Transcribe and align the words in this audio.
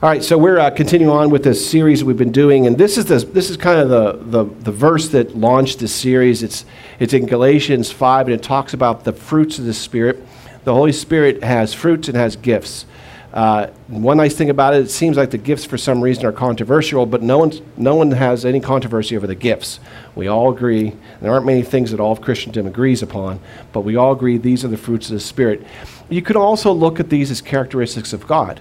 All 0.00 0.08
right, 0.08 0.22
so 0.22 0.38
we're 0.38 0.60
uh, 0.60 0.70
continuing 0.70 1.12
on 1.12 1.28
with 1.28 1.42
this 1.42 1.68
series 1.68 2.04
we've 2.04 2.16
been 2.16 2.30
doing, 2.30 2.68
and 2.68 2.78
this 2.78 2.96
is 2.96 3.06
the, 3.06 3.18
this 3.18 3.50
is 3.50 3.56
kind 3.56 3.80
of 3.80 3.88
the, 3.88 4.44
the, 4.44 4.54
the 4.62 4.70
verse 4.70 5.08
that 5.08 5.36
launched 5.36 5.80
this 5.80 5.92
series. 5.92 6.44
It's 6.44 6.64
it's 7.00 7.14
in 7.14 7.26
Galatians 7.26 7.90
five, 7.90 8.28
and 8.28 8.32
it 8.32 8.40
talks 8.40 8.74
about 8.74 9.02
the 9.02 9.12
fruits 9.12 9.58
of 9.58 9.64
the 9.64 9.74
Spirit. 9.74 10.24
The 10.62 10.72
Holy 10.72 10.92
Spirit 10.92 11.42
has 11.42 11.74
fruits 11.74 12.06
and 12.06 12.16
has 12.16 12.36
gifts. 12.36 12.86
Uh, 13.32 13.66
one 13.88 14.18
nice 14.18 14.36
thing 14.36 14.50
about 14.50 14.72
it, 14.72 14.82
it 14.82 14.88
seems 14.88 15.16
like 15.16 15.32
the 15.32 15.36
gifts 15.36 15.64
for 15.64 15.76
some 15.76 16.00
reason 16.00 16.24
are 16.26 16.32
controversial, 16.32 17.04
but 17.04 17.20
no, 17.20 17.38
one's, 17.38 17.60
no 17.76 17.96
one 17.96 18.12
has 18.12 18.44
any 18.44 18.60
controversy 18.60 19.16
over 19.16 19.26
the 19.26 19.34
gifts. 19.34 19.80
We 20.14 20.28
all 20.28 20.54
agree. 20.54 20.92
There 21.20 21.32
aren't 21.32 21.44
many 21.44 21.62
things 21.62 21.90
that 21.90 21.98
all 21.98 22.12
of 22.12 22.20
Christendom 22.20 22.68
agrees 22.68 23.02
upon, 23.02 23.40
but 23.72 23.80
we 23.80 23.96
all 23.96 24.12
agree 24.12 24.38
these 24.38 24.64
are 24.64 24.68
the 24.68 24.76
fruits 24.76 25.08
of 25.08 25.14
the 25.14 25.20
Spirit. 25.20 25.66
You 26.08 26.22
could 26.22 26.36
also 26.36 26.72
look 26.72 27.00
at 27.00 27.10
these 27.10 27.32
as 27.32 27.40
characteristics 27.40 28.12
of 28.12 28.28
God. 28.28 28.60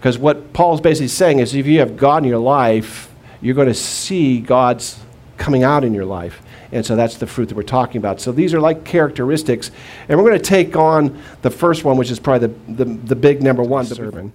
Because 0.00 0.16
what 0.16 0.54
Paul's 0.54 0.80
basically 0.80 1.08
saying 1.08 1.40
is 1.40 1.54
if 1.54 1.66
you 1.66 1.80
have 1.80 1.98
God 1.98 2.22
in 2.22 2.28
your 2.30 2.38
life, 2.38 3.12
you're 3.42 3.54
going 3.54 3.68
to 3.68 3.74
see 3.74 4.40
God's 4.40 4.98
coming 5.36 5.62
out 5.62 5.84
in 5.84 5.92
your 5.92 6.06
life. 6.06 6.40
And 6.72 6.86
so 6.86 6.96
that's 6.96 7.18
the 7.18 7.26
fruit 7.26 7.50
that 7.50 7.54
we're 7.54 7.64
talking 7.64 7.98
about. 7.98 8.18
So 8.18 8.32
these 8.32 8.54
are 8.54 8.60
like 8.60 8.84
characteristics. 8.84 9.70
And 10.08 10.18
we're 10.18 10.26
going 10.26 10.40
to 10.40 10.48
take 10.48 10.74
on 10.74 11.20
the 11.42 11.50
first 11.50 11.84
one, 11.84 11.98
which 11.98 12.10
is 12.10 12.18
probably 12.18 12.48
the, 12.48 12.84
the, 12.84 12.84
the 12.84 13.16
big 13.16 13.42
number 13.42 13.62
one 13.62 13.84
sermon, 13.84 14.32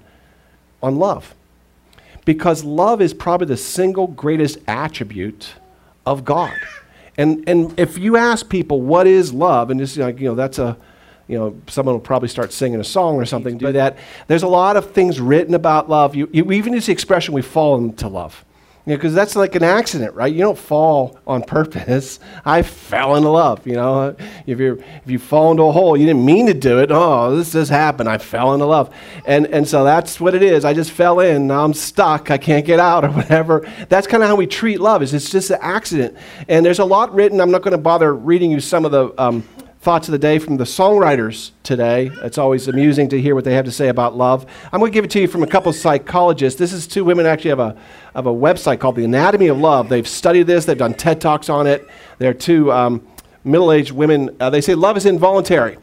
on 0.84 0.98
love. 0.98 1.34
Because 2.26 2.64
love 2.64 3.02
is 3.02 3.16
probably 3.16 3.48
the 3.48 3.58
single 3.58 4.06
greatest 4.06 4.60
attribute 4.68 5.56
of 6.06 6.26
God. 6.26 6.54
And, 7.18 7.48
and 7.50 7.80
if 7.80 7.98
you 7.98 8.18
ask 8.18 8.50
people, 8.50 8.82
what 8.82 9.08
is 9.08 9.34
love? 9.34 9.72
And 9.72 9.80
just 9.80 9.98
like, 9.98 10.20
you 10.20 10.28
know, 10.28 10.36
that's 10.36 10.60
a, 10.60 10.78
you 11.28 11.38
know, 11.38 11.60
someone 11.68 11.96
will 11.96 12.02
probably 12.02 12.28
start 12.28 12.54
singing 12.54 12.80
a 12.80 12.84
song 12.84 13.16
or 13.16 13.26
something. 13.26 13.58
Do 13.58 13.72
that. 13.72 13.98
There's 14.28 14.44
a 14.44 14.48
lot 14.48 14.78
of 14.78 14.92
things 14.92 15.20
written 15.20 15.56
about 15.56 15.90
love. 15.90 16.16
You, 16.16 16.30
you 16.32 16.52
even 16.52 16.74
use 16.74 16.86
the 16.86 16.92
expression 16.92 17.34
"we 17.34 17.42
fall 17.42 17.78
into 17.78 18.08
love," 18.08 18.46
because 18.86 19.04
you 19.04 19.10
know, 19.10 19.16
that's 19.16 19.36
like 19.36 19.56
an 19.56 19.64
accident, 19.64 20.14
right? 20.14 20.32
You 20.32 20.42
don't 20.42 20.58
fall 20.58 21.20
on 21.26 21.42
purpose. 21.42 22.20
I 22.46 22.62
fell 22.62 23.16
into 23.16 23.30
love. 23.30 23.66
You 23.66 23.74
know, 23.74 24.16
if 24.46 24.60
you 24.60 24.84
if 25.04 25.10
you 25.10 25.18
fall 25.18 25.50
into 25.50 25.64
a 25.64 25.72
hole, 25.72 25.98
you 25.98 26.06
didn't 26.06 26.24
mean 26.24 26.46
to 26.46 26.54
do 26.54 26.80
it. 26.80 26.92
Oh, 26.92 27.36
this 27.36 27.54
just 27.54 27.72
happened. 27.72 28.08
I 28.08 28.20
fell 28.20 28.54
into 28.54 28.68
love, 28.68 28.94
and 29.26 29.48
and 29.48 29.68
so 29.68 29.84
that's 29.84 30.20
what 30.20 30.36
it 30.36 30.44
is. 30.44 30.64
I 30.64 30.76
just 30.76 30.92
fell 30.92 31.22
in. 31.22 31.48
Now 31.48 31.66
I'm 31.66 31.74
stuck. 31.74 32.30
I 32.30 32.38
can't 32.38 32.68
get 32.68 32.80
out 32.80 33.04
or 33.04 33.10
whatever. 33.12 33.68
That's 33.90 34.06
kind 34.06 34.22
of 34.22 34.30
how 34.30 34.36
we 34.36 34.46
treat 34.46 34.80
love. 34.80 35.02
Is 35.02 35.12
it's 35.12 35.32
just 35.32 35.50
an 35.50 35.58
accident. 35.62 36.16
And 36.48 36.64
there's 36.64 36.80
a 36.80 36.86
lot 36.86 37.12
written. 37.16 37.42
I'm 37.42 37.50
not 37.50 37.64
going 37.64 37.72
to 37.72 37.80
bother 37.80 38.14
reading 38.14 38.52
you 38.52 38.60
some 38.60 38.86
of 38.86 38.92
the. 38.92 39.12
Um, 39.20 39.44
thoughts 39.86 40.08
of 40.08 40.14
the 40.14 40.18
day 40.18 40.40
from 40.40 40.58
the 40.58 40.64
songwriters 40.64 41.52
today. 41.62 42.10
It's 42.24 42.40
always 42.40 42.68
amusing 42.68 43.08
to 43.10 43.22
hear 43.22 43.36
what 43.36 43.44
they 43.44 43.54
have 43.54 43.66
to 43.66 43.72
say 43.72 43.90
about 43.90 44.18
love. 44.18 44.44
I'm 44.74 44.80
going 44.80 44.92
to 44.92 44.94
give 44.94 45.06
it 45.06 45.12
to 45.12 45.20
you 45.20 45.28
from 45.28 45.44
a 45.44 45.48
couple 45.48 45.70
of 45.70 45.76
psychologists. 45.76 46.58
This 46.58 46.74
is 46.74 46.88
two 46.88 47.06
women 47.06 47.28
actually 47.28 47.52
have 47.52 47.60
a, 47.60 47.78
have 48.16 48.26
a 48.26 48.34
website 48.34 48.80
called 48.80 48.96
The 48.96 49.04
Anatomy 49.06 49.46
of 49.46 49.60
Love. 49.60 49.88
They've 49.88 50.08
studied 50.08 50.48
this, 50.48 50.66
they've 50.66 50.76
done 50.76 50.96
TED 50.96 51.22
Talks 51.22 51.50
on 51.50 51.68
it. 51.68 51.88
They're 52.18 52.34
two 52.34 52.72
um, 52.72 53.08
middle 53.44 53.72
aged 53.72 53.92
women. 53.92 54.36
Uh, 54.40 54.50
they 54.50 54.60
say 54.60 54.74
love 54.74 54.98
is 54.98 55.06
involuntary. 55.06 55.78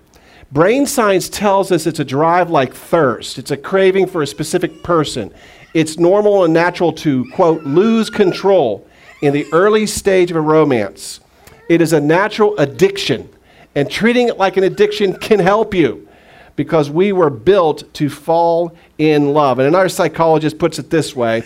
Brain 0.50 0.84
science 0.84 1.28
tells 1.28 1.70
us 1.70 1.86
it's 1.86 2.00
a 2.00 2.04
drive 2.04 2.50
like 2.50 2.74
thirst, 2.74 3.38
it's 3.38 3.52
a 3.52 3.56
craving 3.56 4.08
for 4.08 4.20
a 4.22 4.26
specific 4.26 4.82
person. 4.82 5.32
It's 5.74 5.96
normal 5.96 6.42
and 6.42 6.52
natural 6.52 6.92
to, 6.94 7.24
quote, 7.30 7.62
lose 7.62 8.10
control 8.10 8.84
in 9.20 9.32
the 9.32 9.46
early 9.52 9.86
stage 9.86 10.32
of 10.32 10.36
a 10.36 10.40
romance. 10.40 11.20
It 11.68 11.80
is 11.80 11.92
a 11.92 12.00
natural 12.00 12.58
addiction 12.58 13.28
and 13.74 13.90
treating 13.90 14.28
it 14.28 14.38
like 14.38 14.56
an 14.56 14.64
addiction 14.64 15.16
can 15.16 15.38
help 15.38 15.74
you 15.74 16.08
because 16.56 16.90
we 16.90 17.12
were 17.12 17.30
built 17.30 17.92
to 17.94 18.08
fall 18.08 18.76
in 18.98 19.32
love. 19.32 19.58
And 19.58 19.68
another 19.68 19.88
psychologist 19.88 20.58
puts 20.58 20.78
it 20.78 20.90
this 20.90 21.16
way 21.16 21.44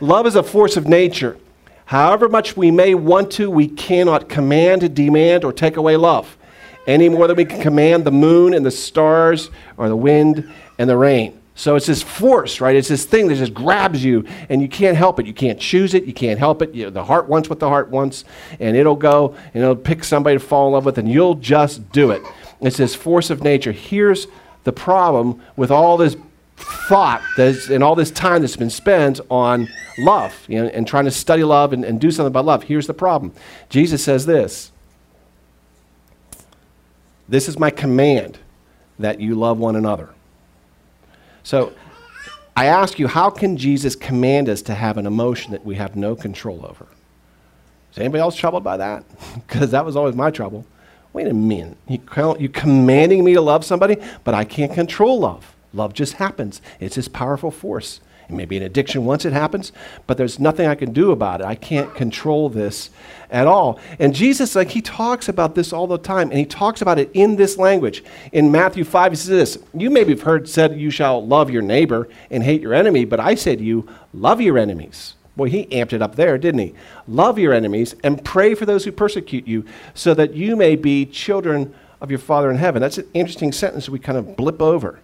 love 0.00 0.26
is 0.26 0.36
a 0.36 0.42
force 0.42 0.76
of 0.76 0.86
nature. 0.86 1.38
However 1.86 2.28
much 2.28 2.56
we 2.56 2.70
may 2.70 2.94
want 2.94 3.30
to, 3.32 3.50
we 3.50 3.66
cannot 3.66 4.28
command, 4.28 4.94
demand, 4.94 5.44
or 5.44 5.52
take 5.52 5.76
away 5.76 5.96
love 5.96 6.36
any 6.86 7.08
more 7.08 7.26
than 7.26 7.36
we 7.36 7.44
can 7.44 7.60
command 7.60 8.04
the 8.04 8.10
moon 8.10 8.54
and 8.54 8.64
the 8.64 8.70
stars 8.70 9.50
or 9.76 9.88
the 9.88 9.96
wind 9.96 10.50
and 10.78 10.88
the 10.88 10.96
rain. 10.96 11.38
So 11.58 11.74
it's 11.74 11.86
this 11.86 12.04
force, 12.04 12.60
right? 12.60 12.76
It's 12.76 12.86
this 12.86 13.04
thing 13.04 13.26
that 13.26 13.34
just 13.34 13.52
grabs 13.52 14.04
you 14.04 14.24
and 14.48 14.62
you 14.62 14.68
can't 14.68 14.96
help 14.96 15.18
it. 15.18 15.26
You 15.26 15.34
can't 15.34 15.58
choose 15.58 15.92
it. 15.92 16.04
You 16.04 16.12
can't 16.12 16.38
help 16.38 16.62
it. 16.62 16.72
You 16.72 16.88
the 16.88 17.02
heart 17.02 17.28
wants 17.28 17.50
what 17.50 17.58
the 17.58 17.68
heart 17.68 17.88
wants 17.88 18.24
and 18.60 18.76
it'll 18.76 18.94
go 18.94 19.34
and 19.52 19.64
it'll 19.64 19.74
pick 19.74 20.04
somebody 20.04 20.36
to 20.36 20.40
fall 20.40 20.68
in 20.68 20.74
love 20.74 20.84
with 20.84 20.98
and 20.98 21.10
you'll 21.10 21.34
just 21.34 21.90
do 21.90 22.12
it. 22.12 22.22
It's 22.60 22.76
this 22.76 22.94
force 22.94 23.28
of 23.28 23.42
nature. 23.42 23.72
Here's 23.72 24.28
the 24.62 24.72
problem 24.72 25.42
with 25.56 25.72
all 25.72 25.96
this 25.96 26.16
thought 26.56 27.22
that's, 27.36 27.68
and 27.68 27.82
all 27.82 27.96
this 27.96 28.12
time 28.12 28.42
that's 28.42 28.56
been 28.56 28.70
spent 28.70 29.18
on 29.28 29.66
love 29.98 30.44
you 30.46 30.62
know, 30.62 30.68
and 30.68 30.86
trying 30.86 31.06
to 31.06 31.10
study 31.10 31.42
love 31.42 31.72
and, 31.72 31.84
and 31.84 32.00
do 32.00 32.12
something 32.12 32.28
about 32.28 32.44
love. 32.44 32.62
Here's 32.62 32.86
the 32.86 32.94
problem 32.94 33.32
Jesus 33.68 34.04
says 34.04 34.26
this 34.26 34.70
This 37.28 37.48
is 37.48 37.58
my 37.58 37.70
command 37.70 38.38
that 39.00 39.18
you 39.20 39.34
love 39.34 39.58
one 39.58 39.74
another. 39.74 40.10
So 41.48 41.72
I 42.54 42.66
ask 42.66 42.98
you, 42.98 43.06
how 43.06 43.30
can 43.30 43.56
Jesus 43.56 43.96
command 43.96 44.50
us 44.50 44.60
to 44.60 44.74
have 44.74 44.98
an 44.98 45.06
emotion 45.06 45.52
that 45.52 45.64
we 45.64 45.76
have 45.76 45.96
no 45.96 46.14
control 46.14 46.60
over? 46.62 46.86
Is 47.90 47.96
anybody 47.96 48.20
else 48.20 48.36
troubled 48.36 48.62
by 48.62 48.76
that? 48.76 49.02
Because 49.34 49.70
that 49.70 49.82
was 49.86 49.96
always 49.96 50.14
my 50.14 50.30
trouble. 50.30 50.66
Wait 51.14 51.26
a 51.26 51.32
minute. 51.32 51.78
You, 51.88 52.00
you 52.38 52.50
commanding 52.50 53.24
me 53.24 53.32
to 53.32 53.40
love 53.40 53.64
somebody, 53.64 53.96
but 54.24 54.34
I 54.34 54.44
can't 54.44 54.74
control 54.74 55.20
love. 55.20 55.54
Love 55.72 55.94
just 55.94 56.12
happens. 56.14 56.60
It's 56.80 56.96
this 56.96 57.08
powerful 57.08 57.50
force. 57.50 58.00
It 58.28 58.34
may 58.34 58.44
be 58.44 58.58
an 58.58 58.62
addiction 58.62 59.06
once 59.06 59.24
it 59.24 59.32
happens, 59.32 59.72
but 60.06 60.18
there's 60.18 60.38
nothing 60.38 60.66
I 60.66 60.74
can 60.74 60.92
do 60.92 61.12
about 61.12 61.40
it. 61.40 61.46
I 61.46 61.54
can't 61.54 61.94
control 61.94 62.50
this 62.50 62.90
at 63.30 63.46
all. 63.46 63.80
And 63.98 64.14
Jesus, 64.14 64.54
like, 64.54 64.68
he 64.70 64.82
talks 64.82 65.30
about 65.30 65.54
this 65.54 65.72
all 65.72 65.86
the 65.86 65.96
time, 65.96 66.28
and 66.28 66.38
he 66.38 66.44
talks 66.44 66.82
about 66.82 66.98
it 66.98 67.10
in 67.14 67.36
this 67.36 67.56
language. 67.56 68.04
In 68.32 68.52
Matthew 68.52 68.84
5, 68.84 69.12
he 69.12 69.16
says 69.16 69.28
this 69.28 69.64
You 69.72 69.88
maybe 69.88 70.12
have 70.12 70.22
heard 70.22 70.46
said, 70.46 70.78
You 70.78 70.90
shall 70.90 71.26
love 71.26 71.50
your 71.50 71.62
neighbor 71.62 72.08
and 72.30 72.42
hate 72.42 72.60
your 72.60 72.74
enemy, 72.74 73.06
but 73.06 73.18
I 73.18 73.34
say 73.34 73.56
to 73.56 73.64
you, 73.64 73.88
love 74.12 74.42
your 74.42 74.58
enemies. 74.58 75.14
Boy, 75.34 75.48
he 75.48 75.66
amped 75.66 75.92
it 75.92 76.02
up 76.02 76.16
there, 76.16 76.36
didn't 76.36 76.60
he? 76.60 76.74
Love 77.06 77.38
your 77.38 77.54
enemies 77.54 77.94
and 78.02 78.22
pray 78.24 78.54
for 78.54 78.66
those 78.66 78.84
who 78.84 78.92
persecute 78.92 79.46
you, 79.46 79.64
so 79.94 80.12
that 80.12 80.34
you 80.34 80.54
may 80.54 80.76
be 80.76 81.06
children 81.06 81.74
of 82.00 82.10
your 82.10 82.18
Father 82.18 82.50
in 82.50 82.56
heaven. 82.56 82.82
That's 82.82 82.98
an 82.98 83.08
interesting 83.14 83.52
sentence 83.52 83.88
we 83.88 83.98
kind 83.98 84.18
of 84.18 84.36
blip 84.36 84.60
over. 84.60 85.00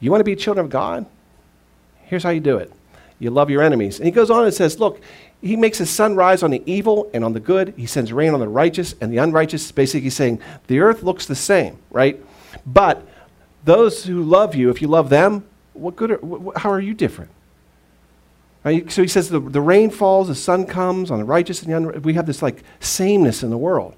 You 0.00 0.10
want 0.10 0.20
to 0.20 0.24
be 0.24 0.34
children 0.34 0.64
of 0.64 0.72
God? 0.72 1.06
Here's 2.10 2.24
how 2.24 2.30
you 2.30 2.40
do 2.40 2.58
it 2.58 2.72
you 3.20 3.30
love 3.30 3.50
your 3.50 3.62
enemies. 3.62 3.98
And 3.98 4.06
he 4.06 4.10
goes 4.10 4.30
on 4.30 4.44
and 4.44 4.52
says, 4.52 4.80
Look, 4.80 5.00
he 5.40 5.54
makes 5.54 5.78
his 5.78 5.88
sun 5.88 6.16
rise 6.16 6.42
on 6.42 6.50
the 6.50 6.62
evil 6.66 7.08
and 7.14 7.24
on 7.24 7.32
the 7.32 7.40
good. 7.40 7.72
He 7.76 7.86
sends 7.86 8.12
rain 8.12 8.34
on 8.34 8.40
the 8.40 8.48
righteous 8.48 8.94
and 9.00 9.12
the 9.12 9.18
unrighteous. 9.18 9.70
Basically, 9.70 10.10
saying 10.10 10.40
the 10.66 10.80
earth 10.80 11.04
looks 11.04 11.26
the 11.26 11.36
same, 11.36 11.78
right? 11.90 12.20
But 12.66 13.06
those 13.64 14.04
who 14.04 14.22
love 14.22 14.56
you, 14.56 14.70
if 14.70 14.82
you 14.82 14.88
love 14.88 15.08
them, 15.08 15.46
what 15.72 15.94
good? 15.94 16.10
Are, 16.10 16.16
wh- 16.18 16.58
how 16.58 16.70
are 16.70 16.80
you 16.80 16.94
different? 16.94 17.30
Right? 18.64 18.90
So 18.90 19.02
he 19.02 19.08
says 19.08 19.28
the, 19.28 19.38
the 19.38 19.60
rain 19.60 19.90
falls, 19.90 20.26
the 20.28 20.34
sun 20.34 20.66
comes 20.66 21.10
on 21.10 21.18
the 21.18 21.24
righteous 21.24 21.62
and 21.62 21.70
the 21.70 21.76
unrighteous. 21.76 22.02
We 22.02 22.14
have 22.14 22.26
this 22.26 22.42
like 22.42 22.64
sameness 22.80 23.42
in 23.42 23.50
the 23.50 23.56
world. 23.56 23.94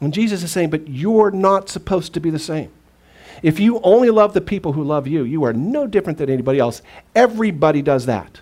And 0.00 0.14
Jesus 0.14 0.44
is 0.44 0.52
saying, 0.52 0.70
but 0.70 0.88
you're 0.88 1.32
not 1.32 1.68
supposed 1.68 2.14
to 2.14 2.20
be 2.20 2.30
the 2.30 2.38
same. 2.38 2.70
If 3.42 3.60
you 3.60 3.80
only 3.80 4.10
love 4.10 4.34
the 4.34 4.40
people 4.40 4.72
who 4.72 4.82
love 4.82 5.06
you, 5.06 5.24
you 5.24 5.44
are 5.44 5.52
no 5.52 5.86
different 5.86 6.18
than 6.18 6.30
anybody 6.30 6.58
else. 6.58 6.82
Everybody 7.14 7.82
does 7.82 8.06
that. 8.06 8.40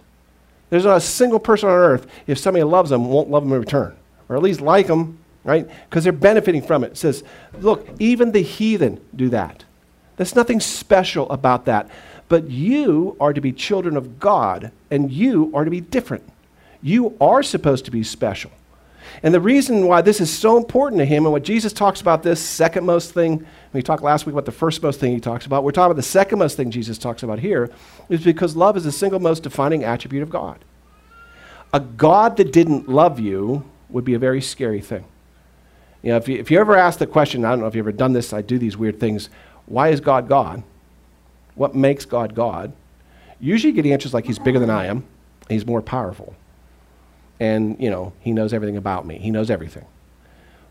There's 0.71 0.84
not 0.84 0.97
a 0.97 1.01
single 1.01 1.39
person 1.39 1.69
on 1.69 1.75
earth, 1.75 2.07
if 2.27 2.39
somebody 2.39 2.65
loves 2.65 2.91
them, 2.91 3.06
won't 3.06 3.31
love 3.31 3.45
them 3.45 3.53
in 3.53 3.61
return, 3.61 3.97
or 4.29 4.37
at 4.37 4.43
least 4.43 4.61
like 4.61 4.89
them, 4.89 5.19
right? 5.45 5.69
Because 5.89 6.03
they're 6.03 6.12
benefiting 6.12 6.62
from 6.62 6.83
it. 6.83 6.93
It 6.93 6.97
says, 6.97 7.23
look, 7.61 7.89
even 8.01 8.33
the 8.33 8.43
heathen 8.43 9.01
do 9.15 9.29
that. 9.29 9.65
There's 10.17 10.35
nothing 10.35 10.61
special 10.61 11.31
about 11.31 11.67
that. 11.67 11.89
But 12.29 12.51
you 12.51 13.17
are 13.21 13.33
to 13.33 13.41
be 13.41 13.53
children 13.53 13.97
of 13.97 14.19
God, 14.19 14.73
and 14.91 15.12
you 15.12 15.53
are 15.55 15.65
to 15.65 15.70
be 15.70 15.81
different. 15.81 16.25
You 16.82 17.17
are 17.20 17.43
supposed 17.43 17.85
to 17.85 17.93
be 17.93 18.03
special. 18.03 18.50
And 19.23 19.32
the 19.32 19.41
reason 19.41 19.87
why 19.87 20.03
this 20.03 20.20
is 20.20 20.31
so 20.31 20.56
important 20.56 20.99
to 21.00 21.05
him, 21.05 21.25
and 21.25 21.32
what 21.32 21.43
Jesus 21.43 21.73
talks 21.73 22.00
about 22.00 22.23
this 22.23 22.41
second 22.43 22.85
most 22.85 23.12
thing, 23.12 23.47
we 23.73 23.82
talked 23.82 24.03
last 24.03 24.26
week 24.26 24.32
about 24.32 24.44
the 24.44 24.53
first 24.53 24.82
most 24.82 25.00
thing 25.00 25.12
he 25.12 25.20
talks 25.20 25.47
about, 25.47 25.64
we're 25.64 25.73
talking 25.73 25.91
about 25.91 25.97
the 25.97 26.03
second 26.03 26.38
most 26.38 26.56
thing 26.56 26.70
Jesus 26.70 26.99
talks 26.99 27.23
about 27.23 27.38
here, 27.38 27.70
is 28.08 28.23
because 28.23 28.56
love 28.56 28.76
is 28.76 28.85
the 28.85 28.93
single 28.93 29.20
most 29.20 29.43
defining 29.43 29.85
attribute 29.85 30.23
of 30.23 30.31
God. 30.31 30.64
A 31.73 31.81
God 31.81 32.37
that 32.37 32.53
didn't 32.53 32.88
love 32.88 33.19
you 33.19 33.64
would 33.88 34.05
be 34.05 34.14
a 34.14 34.19
very 34.19 34.41
scary 34.41 34.81
thing. 34.81 35.05
You 36.03 36.11
know, 36.11 36.17
if 36.17 36.29
you, 36.29 36.38
if 36.38 36.50
you 36.50 36.61
ever 36.61 36.76
ask 36.76 36.99
the 36.99 37.06
question, 37.06 37.44
I 37.44 37.50
don't 37.50 37.61
know 37.61 37.67
if 37.67 37.75
you've 37.75 37.85
ever 37.85 37.93
done 37.93 38.12
this, 38.12 38.32
I 38.32 38.43
do 38.43 38.58
these 38.58 38.76
weird 38.76 39.00
things, 39.00 39.29
why 39.67 39.88
is 39.88 40.00
God 40.00 40.29
God? 40.29 40.62
What 41.55 41.75
makes 41.75 42.05
God 42.05 42.35
God? 42.35 42.73
Usually 43.41 43.73
you 43.73 43.82
get 43.82 43.91
answers 43.91 44.14
like 44.14 44.25
he's 44.25 44.38
bigger 44.38 44.58
than 44.58 44.70
I 44.70 44.87
am, 44.87 45.05
he's 45.49 45.67
more 45.67 45.82
powerful 45.82 46.35
and, 47.41 47.77
you 47.81 47.91
know, 47.91 48.12
he 48.21 48.33
knows 48.33 48.53
everything 48.53 48.77
about 48.77 49.06
me. 49.06 49.19
He 49.19 49.31
knows 49.31 49.50
everything. 49.50 49.87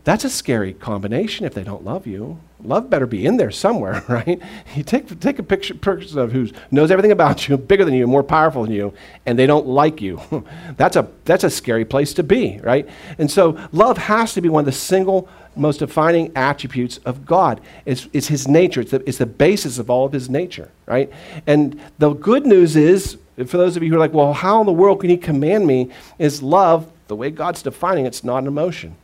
That's 0.06 0.22
a 0.22 0.30
scary 0.30 0.72
combination 0.72 1.46
if 1.46 1.52
they 1.52 1.64
don't 1.64 1.84
love 1.84 2.06
you. 2.06 2.38
Love 2.62 2.88
better 2.88 3.08
be 3.08 3.26
in 3.26 3.38
there 3.38 3.50
somewhere, 3.50 4.04
right? 4.08 4.40
You 4.76 4.84
take, 4.84 5.18
take 5.18 5.40
a 5.40 5.42
picture 5.42 5.74
person 5.74 6.20
of 6.20 6.30
who 6.30 6.48
knows 6.70 6.92
everything 6.92 7.10
about 7.10 7.48
you, 7.48 7.56
bigger 7.56 7.84
than 7.84 7.92
you, 7.92 8.06
more 8.06 8.22
powerful 8.22 8.62
than 8.62 8.72
you, 8.72 8.94
and 9.26 9.36
they 9.36 9.48
don't 9.48 9.66
like 9.66 10.00
you. 10.00 10.22
that's, 10.76 10.94
a, 10.94 11.08
that's 11.24 11.42
a 11.42 11.50
scary 11.50 11.84
place 11.84 12.14
to 12.14 12.22
be, 12.22 12.60
right? 12.62 12.88
And 13.18 13.28
so 13.28 13.58
love 13.72 13.98
has 13.98 14.32
to 14.34 14.40
be 14.40 14.48
one 14.48 14.60
of 14.60 14.66
the 14.66 14.70
single 14.70 15.28
most 15.56 15.78
defining 15.78 16.30
attributes 16.36 16.98
of 16.98 17.26
God. 17.26 17.60
It's, 17.84 18.06
it's 18.12 18.28
his 18.28 18.46
nature, 18.46 18.82
it's 18.82 18.92
the, 18.92 19.02
it's 19.08 19.18
the 19.18 19.26
basis 19.26 19.78
of 19.78 19.90
all 19.90 20.06
of 20.06 20.12
his 20.12 20.30
nature, 20.30 20.70
right? 20.86 21.10
And 21.48 21.80
the 21.98 22.12
good 22.12 22.46
news 22.46 22.76
is, 22.76 23.18
for 23.44 23.58
those 23.58 23.76
of 23.76 23.82
you 23.82 23.90
who 23.90 23.96
are 23.96 24.00
like, 24.00 24.14
well, 24.14 24.32
how 24.32 24.60
in 24.60 24.66
the 24.66 24.72
world 24.72 25.00
can 25.00 25.10
he 25.10 25.16
command 25.16 25.66
me? 25.66 25.90
Is 26.18 26.42
love, 26.42 26.90
the 27.08 27.16
way 27.16 27.30
God's 27.30 27.62
defining 27.62 28.06
it's 28.06 28.24
not 28.24 28.38
an 28.38 28.46
emotion. 28.46 28.96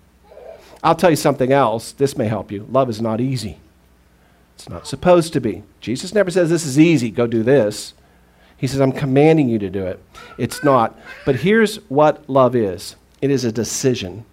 I'll 0.82 0.94
tell 0.94 1.10
you 1.10 1.16
something 1.16 1.52
else. 1.52 1.92
This 1.92 2.16
may 2.16 2.26
help 2.26 2.50
you. 2.50 2.66
Love 2.70 2.88
is 2.88 3.00
not 3.00 3.20
easy. 3.20 3.58
It's 4.54 4.68
not 4.68 4.86
supposed 4.86 5.32
to 5.34 5.40
be. 5.40 5.62
Jesus 5.80 6.14
never 6.14 6.30
says, 6.30 6.50
This 6.50 6.66
is 6.66 6.78
easy, 6.78 7.10
go 7.10 7.26
do 7.26 7.42
this. 7.42 7.94
He 8.56 8.66
says, 8.66 8.80
I'm 8.80 8.92
commanding 8.92 9.48
you 9.48 9.58
to 9.58 9.68
do 9.68 9.84
it. 9.86 10.00
It's 10.38 10.62
not. 10.62 10.98
But 11.26 11.36
here's 11.36 11.76
what 11.88 12.28
love 12.28 12.54
is 12.54 12.96
it 13.20 13.30
is 13.30 13.44
a 13.44 13.52
decision 13.52 14.24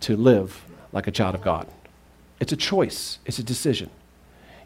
to 0.00 0.16
live 0.16 0.64
like 0.92 1.06
a 1.06 1.10
child 1.10 1.34
of 1.34 1.42
God. 1.42 1.66
It's 2.40 2.52
a 2.52 2.56
choice, 2.56 3.18
it's 3.26 3.38
a 3.38 3.42
decision. 3.42 3.90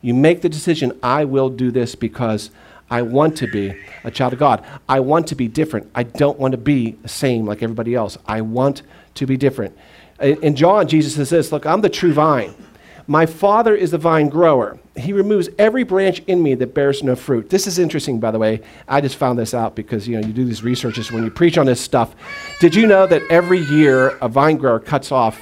You 0.01 0.15
make 0.15 0.43
the 0.43 0.49
decision, 0.49 0.99
I 1.03 1.25
will 1.25 1.49
do 1.49 1.71
this 1.71 1.95
because 1.95 2.51
I 2.91 3.03
want 3.03 3.37
to 3.39 3.47
be 3.47 3.75
a 4.05 4.11
child 4.11 4.33
of 4.33 4.39
God. 4.39 4.65
I 4.89 5.01
want 5.01 5.27
to 5.29 5.35
be 5.35 5.49
different. 5.49 5.91
I 5.95 6.03
don't 6.03 6.39
want 6.39 6.53
to 6.53 6.59
be 6.59 6.93
the 7.03 7.09
same 7.09 7.47
like 7.47 7.63
everybody 7.63 7.95
else. 7.95 8.19
I 8.27 8.41
want 8.43 8.83
to 9.15 9.27
be 9.27 9.37
different. 9.37 9.77
In 10.21 10.55
John, 10.55 10.87
Jesus 10.87 11.15
says 11.15 11.31
this 11.31 11.53
Look, 11.53 11.67
I'm 11.67 11.81
the 11.81 11.89
true 11.89 12.13
vine. 12.13 12.55
My 13.07 13.27
Father 13.27 13.75
is 13.75 13.91
the 13.91 13.99
vine 13.99 14.31
grower. 14.31 14.79
He 14.97 15.13
removes 15.13 15.51
every 15.59 15.83
branch 15.83 16.21
in 16.21 16.43
me 16.43 16.55
that 16.55 16.73
bears 16.73 17.03
no 17.03 17.15
fruit. 17.15 17.51
This 17.51 17.67
is 17.67 17.79
interesting, 17.79 18.19
by 18.19 18.31
the 18.31 18.39
way. 18.39 18.63
I 18.89 19.03
just 19.03 19.17
found 19.17 19.39
this 19.39 19.53
out 19.53 19.75
because 19.75 20.09
you 20.09 20.19
know 20.19 20.27
you 20.27 20.33
do 20.33 20.45
these 20.45 20.63
researches 20.63 21.13
when 21.13 21.23
you 21.23 21.31
preach 21.31 21.59
on 21.59 21.67
this 21.67 21.81
stuff. 21.81 22.15
Did 22.61 22.75
you 22.75 22.87
know 22.87 23.07
that 23.07 23.23
every 23.29 23.59
year 23.59 24.11
a 24.19 24.29
vine 24.29 24.57
grower 24.57 24.81
cuts 24.81 25.13
off 25.13 25.39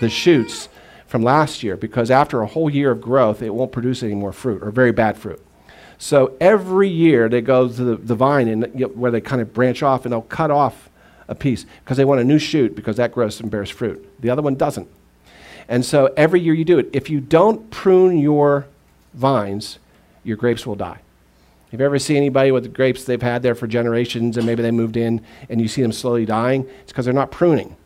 the 0.00 0.08
shoots 0.08 0.68
from 1.06 1.22
last 1.22 1.62
year 1.62 1.76
because 1.76 2.10
after 2.10 2.42
a 2.42 2.46
whole 2.46 2.68
year 2.68 2.90
of 2.90 3.00
growth, 3.00 3.40
it 3.40 3.54
won't 3.54 3.70
produce 3.70 4.02
any 4.02 4.14
more 4.14 4.32
fruit 4.32 4.62
or 4.62 4.72
very 4.72 4.92
bad 4.92 5.16
fruit. 5.16 5.40
So 5.98 6.36
every 6.40 6.88
year 6.88 7.28
they 7.28 7.40
go 7.40 7.68
to 7.68 7.84
the, 7.84 7.96
the 7.96 8.14
vine 8.14 8.48
and 8.48 8.70
you 8.74 8.86
know, 8.86 8.92
where 8.92 9.10
they 9.10 9.20
kind 9.20 9.40
of 9.40 9.54
branch 9.54 9.82
off 9.82 10.04
and 10.04 10.12
they'll 10.12 10.22
cut 10.22 10.50
off 10.50 10.90
a 11.28 11.34
piece 11.34 11.66
because 11.84 11.96
they 11.96 12.04
want 12.04 12.20
a 12.20 12.24
new 12.24 12.38
shoot 12.38 12.76
because 12.76 12.96
that 12.96 13.12
grows 13.12 13.40
and 13.40 13.50
bears 13.50 13.70
fruit. 13.70 14.06
The 14.20 14.30
other 14.30 14.42
one 14.42 14.54
doesn't. 14.54 14.88
And 15.68 15.84
so 15.84 16.12
every 16.16 16.40
year 16.40 16.54
you 16.54 16.64
do 16.64 16.78
it. 16.78 16.88
If 16.92 17.10
you 17.10 17.20
don't 17.20 17.70
prune 17.70 18.18
your 18.18 18.66
vines, 19.14 19.78
your 20.22 20.36
grapes 20.36 20.66
will 20.66 20.76
die. 20.76 21.00
Have 21.72 21.80
you 21.80 21.86
ever 21.86 21.98
seen 21.98 22.16
anybody 22.18 22.52
with 22.52 22.62
the 22.62 22.68
grapes 22.68 23.04
they've 23.04 23.20
had 23.20 23.42
there 23.42 23.54
for 23.54 23.66
generations 23.66 24.36
and 24.36 24.46
maybe 24.46 24.62
they 24.62 24.70
moved 24.70 24.96
in 24.96 25.20
and 25.48 25.60
you 25.60 25.66
see 25.66 25.82
them 25.82 25.92
slowly 25.92 26.24
dying? 26.24 26.68
It's 26.82 26.92
because 26.92 27.04
they're 27.04 27.14
not 27.14 27.32
pruning. 27.32 27.76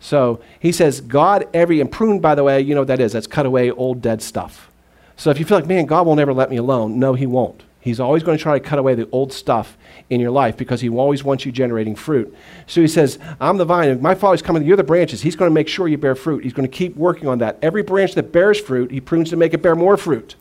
So 0.00 0.40
he 0.58 0.72
says, 0.72 1.00
God, 1.00 1.48
every, 1.54 1.80
and 1.80 1.90
prune, 1.90 2.20
by 2.20 2.34
the 2.34 2.42
way, 2.42 2.60
you 2.60 2.74
know 2.74 2.82
what 2.82 2.88
that 2.88 3.00
is? 3.00 3.12
That's 3.12 3.26
cut 3.26 3.46
away 3.46 3.70
old 3.70 4.02
dead 4.02 4.20
stuff. 4.20 4.70
So 5.16 5.30
if 5.30 5.38
you 5.38 5.44
feel 5.44 5.58
like, 5.58 5.66
man, 5.66 5.86
God 5.86 6.06
will 6.06 6.16
never 6.16 6.32
let 6.32 6.50
me 6.50 6.56
alone, 6.56 6.98
no, 6.98 7.14
he 7.14 7.26
won't. 7.26 7.62
He's 7.80 8.00
always 8.00 8.22
going 8.22 8.38
to 8.38 8.42
try 8.42 8.58
to 8.58 8.64
cut 8.64 8.78
away 8.78 8.94
the 8.94 9.08
old 9.10 9.30
stuff 9.30 9.76
in 10.08 10.18
your 10.18 10.30
life 10.30 10.56
because 10.56 10.80
he 10.80 10.88
always 10.88 11.22
wants 11.22 11.44
you 11.44 11.52
generating 11.52 11.94
fruit. 11.94 12.34
So 12.66 12.80
he 12.80 12.88
says, 12.88 13.18
I'm 13.40 13.58
the 13.58 13.66
vine, 13.66 13.90
and 13.90 14.00
my 14.00 14.14
father's 14.14 14.40
coming, 14.40 14.64
you're 14.64 14.78
the 14.78 14.82
branches. 14.82 15.20
He's 15.20 15.36
going 15.36 15.50
to 15.50 15.54
make 15.54 15.68
sure 15.68 15.86
you 15.86 15.98
bear 15.98 16.14
fruit. 16.14 16.44
He's 16.44 16.54
going 16.54 16.68
to 16.68 16.74
keep 16.74 16.96
working 16.96 17.28
on 17.28 17.38
that. 17.38 17.58
Every 17.60 17.82
branch 17.82 18.14
that 18.14 18.32
bears 18.32 18.58
fruit, 18.58 18.90
he 18.90 19.02
prunes 19.02 19.28
to 19.30 19.36
make 19.36 19.52
it 19.52 19.60
bear 19.60 19.76
more 19.76 19.98
fruit. 19.98 20.34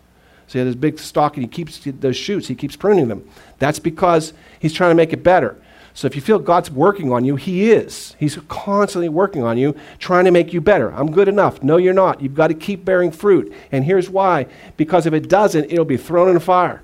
So 0.48 0.60
he 0.60 0.66
this 0.66 0.76
big 0.76 1.00
stalk 1.00 1.36
and 1.36 1.44
he 1.44 1.50
keeps 1.50 1.82
those 1.84 2.16
shoots, 2.16 2.48
he 2.48 2.56
keeps 2.56 2.76
pruning 2.76 3.10
them. 3.10 3.28
That's 3.60 3.80
because 3.80 4.34
he's 4.60 4.72
trying 4.72 4.92
to 4.92 4.96
make 4.96 5.12
it 5.12 5.24
better. 5.24 5.62
So 5.94 6.08
if 6.08 6.16
you 6.16 6.22
feel 6.22 6.40
God's 6.40 6.72
working 6.72 7.12
on 7.12 7.24
you, 7.24 7.36
He 7.36 7.72
is. 7.72 8.16
He's 8.20 8.38
constantly 8.48 9.10
working 9.10 9.44
on 9.44 9.58
you, 9.58 9.76
trying 10.00 10.26
to 10.26 10.32
make 10.32 10.54
you 10.54 10.60
better. 10.60 10.92
I'm 10.94 11.12
good 11.12 11.28
enough. 11.28 11.62
No, 11.62 11.78
you're 11.78 11.94
not. 11.94 12.22
You've 12.22 12.34
got 12.34 12.48
to 12.48 12.56
keep 12.56 12.84
bearing 12.84 13.12
fruit. 13.12 13.54
And 13.72 13.86
here's 13.86 14.10
why 14.10 14.48
because 14.76 15.06
if 15.06 15.14
it 15.14 15.30
doesn't, 15.30 15.72
it'll 15.72 15.86
be 15.86 15.98
thrown 15.98 16.30
in 16.30 16.34
the 16.34 16.40
fire. 16.40 16.82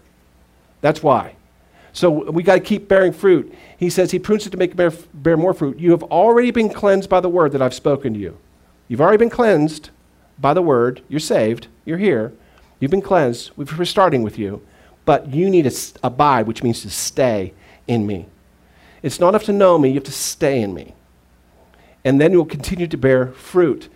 That's 0.82 1.02
why. 1.02 1.36
So 1.92 2.10
we 2.32 2.44
got 2.44 2.54
to 2.56 2.60
keep 2.60 2.88
bearing 2.88 3.12
fruit. 3.12 3.54
He 3.78 3.90
says 3.90 4.12
he 4.12 4.20
prunes 4.20 4.46
it 4.46 4.52
to 4.52 4.58
make 4.58 4.76
bear, 4.76 4.92
bear 5.14 5.38
more 5.38 5.54
fruit. 5.54 5.80
You 5.80 5.92
have 5.92 6.04
already 6.04 6.52
been 6.52 6.70
cleansed 6.70 7.10
by 7.10 7.20
the 7.20 7.30
word 7.30 7.52
that 7.54 7.62
I've 7.62 7.74
spoken 7.74 8.14
to 8.14 8.20
you. 8.20 8.38
You've 8.88 9.02
already 9.02 9.18
been 9.18 9.30
cleansed 9.30 9.90
by 10.38 10.54
the 10.54 10.62
word. 10.62 11.02
You're 11.10 11.20
saved. 11.20 11.68
You're 11.86 11.98
here. 11.98 12.32
You've 12.80 12.92
been 12.92 13.02
cleansed. 13.02 13.52
We're 13.58 13.86
starting 13.86 14.22
with 14.22 14.38
you. 14.38 14.62
But 15.06 15.34
you 15.34 15.50
need 15.50 15.70
to 15.70 16.00
abide, 16.04 16.46
which 16.46 16.62
means 16.62 16.84
to 16.84 16.90
stay 16.90 17.54
in 17.88 18.06
me. 18.06 18.28
It's 19.02 19.20
not 19.20 19.30
enough 19.30 19.44
to 19.46 19.54
know 19.54 19.78
me, 19.78 19.90
you 19.90 19.96
have 19.96 20.04
to 20.04 20.12
stay 20.12 20.62
in 20.62 20.74
me. 20.74 20.94
And 22.04 22.20
then 22.20 22.32
you'll 22.32 22.46
continue 22.46 22.88
to 22.88 22.98
bear 22.98 23.28
fruit. 23.28 23.90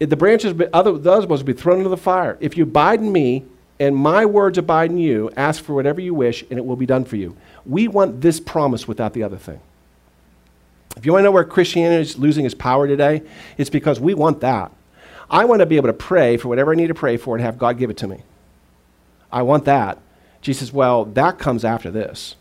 If 0.00 0.10
the 0.10 0.16
branches, 0.16 0.60
other, 0.72 0.98
those 0.98 1.26
to 1.26 1.44
be 1.44 1.52
thrown 1.52 1.78
into 1.78 1.88
the 1.88 1.96
fire. 1.96 2.36
If 2.40 2.56
you 2.56 2.64
abide 2.64 3.00
in 3.00 3.12
me, 3.12 3.44
and 3.78 3.96
my 3.96 4.26
words 4.26 4.58
abide 4.58 4.90
in 4.90 4.98
you, 4.98 5.30
ask 5.36 5.62
for 5.62 5.74
whatever 5.74 6.00
you 6.00 6.14
wish, 6.14 6.42
and 6.50 6.58
it 6.58 6.64
will 6.64 6.76
be 6.76 6.86
done 6.86 7.04
for 7.04 7.16
you. 7.16 7.36
We 7.64 7.88
want 7.88 8.20
this 8.20 8.38
promise 8.38 8.86
without 8.86 9.12
the 9.12 9.22
other 9.22 9.36
thing. 9.36 9.60
If 10.96 11.06
you 11.06 11.12
want 11.12 11.22
to 11.22 11.24
know 11.24 11.32
where 11.32 11.44
Christianity 11.44 12.02
is 12.02 12.18
losing 12.18 12.44
its 12.44 12.54
power 12.54 12.86
today, 12.86 13.22
it's 13.56 13.70
because 13.70 13.98
we 13.98 14.14
want 14.14 14.40
that. 14.40 14.70
I 15.30 15.46
want 15.46 15.60
to 15.60 15.66
be 15.66 15.76
able 15.76 15.88
to 15.88 15.94
pray 15.94 16.36
for 16.36 16.48
whatever 16.48 16.72
I 16.72 16.74
need 16.74 16.88
to 16.88 16.94
pray 16.94 17.16
for 17.16 17.34
and 17.34 17.42
have 17.42 17.58
God 17.58 17.78
give 17.78 17.90
it 17.90 17.96
to 17.98 18.06
me. 18.06 18.22
I 19.32 19.42
want 19.42 19.64
that. 19.64 19.98
Jesus 20.42 20.72
well, 20.72 21.04
that 21.06 21.38
comes 21.38 21.64
after 21.64 21.90
this. 21.90 22.36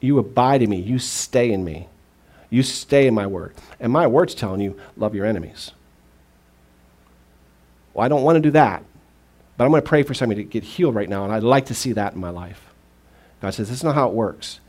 You 0.00 0.18
abide 0.18 0.62
in 0.62 0.70
me. 0.70 0.80
You 0.80 0.98
stay 0.98 1.52
in 1.52 1.64
me. 1.64 1.88
You 2.50 2.62
stay 2.62 3.06
in 3.06 3.14
my 3.14 3.26
word. 3.26 3.54
And 3.80 3.92
my 3.92 4.06
word's 4.06 4.34
telling 4.34 4.60
you, 4.60 4.78
love 4.96 5.14
your 5.14 5.26
enemies. 5.26 5.72
Well, 7.92 8.04
I 8.04 8.08
don't 8.08 8.22
want 8.22 8.36
to 8.36 8.40
do 8.40 8.50
that. 8.52 8.84
But 9.56 9.64
I'm 9.64 9.70
going 9.70 9.82
to 9.82 9.88
pray 9.88 10.02
for 10.02 10.14
somebody 10.14 10.44
to 10.44 10.48
get 10.48 10.62
healed 10.62 10.94
right 10.94 11.08
now, 11.08 11.24
and 11.24 11.32
I'd 11.32 11.42
like 11.42 11.66
to 11.66 11.74
see 11.74 11.92
that 11.92 12.12
in 12.12 12.20
my 12.20 12.30
life. 12.30 12.62
God 13.40 13.54
says, 13.54 13.68
This 13.68 13.78
is 13.78 13.84
not 13.84 13.94
how 13.94 14.08
it 14.08 14.14
works. 14.14 14.60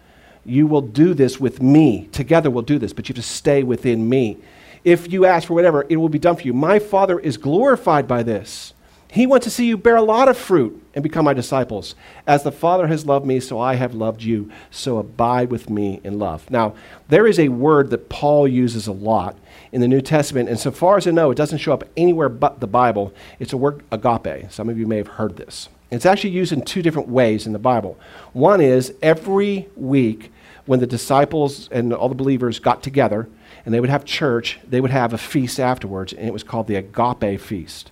You 0.45 0.65
will 0.65 0.81
do 0.81 1.13
this 1.13 1.39
with 1.39 1.61
me. 1.61 2.07
Together 2.13 2.49
we'll 2.49 2.63
do 2.63 2.79
this, 2.79 2.93
but 2.93 3.09
you 3.09 3.13
have 3.13 3.23
to 3.23 3.29
stay 3.29 3.63
within 3.63 4.07
me. 4.07 4.37
If 4.85 5.11
you 5.11 5.25
ask 5.25 5.47
for 5.47 5.55
whatever, 5.55 5.85
it 5.89 5.97
will 5.97 6.07
be 6.07 6.19
done 6.19 6.37
for 6.37 6.43
you. 6.43 6.53
My 6.53 6.79
Father 6.79 7.19
is 7.19 7.35
glorified 7.35 8.07
by 8.07 8.23
this. 8.23 8.73
He 9.09 9.25
wants 9.25 9.45
to 9.45 9.49
see 9.49 9.65
you 9.65 9.77
bear 9.77 9.95
a 9.95 10.01
lot 10.01 10.27
of 10.27 10.37
fruit 10.37 10.83
and 10.93 11.01
become 11.01 11.23
my 11.23 11.33
disciples. 11.33 11.95
As 12.25 12.43
the 12.43 12.51
Father 12.51 12.87
has 12.87 13.05
loved 13.05 13.25
me, 13.25 13.39
so 13.39 13.57
I 13.57 13.75
have 13.75 13.93
loved 13.93 14.21
you. 14.21 14.51
So 14.69 14.97
abide 14.97 15.49
with 15.49 15.69
me 15.69 16.01
in 16.03 16.19
love. 16.19 16.49
Now, 16.51 16.75
there 17.07 17.25
is 17.25 17.39
a 17.39 17.47
word 17.47 17.89
that 17.91 18.09
Paul 18.09 18.47
uses 18.47 18.85
a 18.85 18.91
lot 18.91 19.37
in 19.71 19.79
the 19.79 19.87
New 19.87 20.01
Testament, 20.01 20.49
and 20.49 20.59
so 20.59 20.71
far 20.71 20.97
as 20.97 21.07
I 21.07 21.11
know, 21.11 21.31
it 21.31 21.35
doesn't 21.35 21.59
show 21.59 21.73
up 21.73 21.85
anywhere 21.95 22.27
but 22.27 22.59
the 22.59 22.67
Bible. 22.67 23.13
It's 23.39 23.53
a 23.53 23.57
word 23.57 23.81
agape. 23.91 24.51
Some 24.51 24.67
of 24.67 24.77
you 24.77 24.85
may 24.85 24.97
have 24.97 25.07
heard 25.07 25.37
this. 25.37 25.69
It's 25.89 26.05
actually 26.05 26.31
used 26.31 26.51
in 26.51 26.63
two 26.63 26.81
different 26.81 27.07
ways 27.07 27.47
in 27.47 27.53
the 27.53 27.59
Bible. 27.59 27.97
One 28.33 28.59
is 28.59 28.93
every 29.01 29.69
week 29.77 30.33
when 30.65 30.81
the 30.81 30.87
disciples 30.87 31.69
and 31.71 31.93
all 31.93 32.09
the 32.09 32.15
believers 32.15 32.59
got 32.59 32.83
together 32.83 33.29
and 33.63 33.73
they 33.73 33.79
would 33.79 33.89
have 33.89 34.03
church, 34.03 34.59
they 34.67 34.81
would 34.81 34.91
have 34.91 35.13
a 35.13 35.17
feast 35.17 35.61
afterwards, 35.61 36.11
and 36.11 36.27
it 36.27 36.33
was 36.33 36.43
called 36.43 36.67
the 36.67 36.75
agape 36.75 37.39
feast 37.39 37.91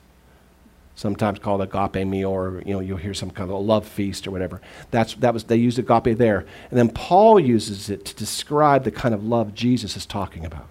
sometimes 0.96 1.40
called 1.40 1.62
agape 1.62 2.08
meal, 2.08 2.30
or 2.30 2.62
you 2.66 2.74
know, 2.74 2.80
you'll 2.80 2.98
hear 2.98 3.14
some 3.14 3.30
kind 3.30 3.50
of 3.50 3.56
a 3.56 3.60
love 3.60 3.86
feast 3.86 4.28
or 4.28 4.32
whatever. 4.32 4.62
That's, 4.92 5.14
that 5.16 5.34
was, 5.34 5.44
they 5.44 5.58
used 5.58 5.78
agape 5.78 6.18
there. 6.18 6.46
And 6.70 6.80
then 6.80 6.90
Paul 6.90 7.40
uses 7.40 7.90
it 7.90 8.06
to 8.06 8.16
describe 8.16 8.84
the 8.84 8.92
kind 8.92 9.14
of 9.14 9.24
love 9.24 9.54
Jesus 9.54 9.98
is 9.98 10.06
talking 10.06 10.46
about. 10.46 10.68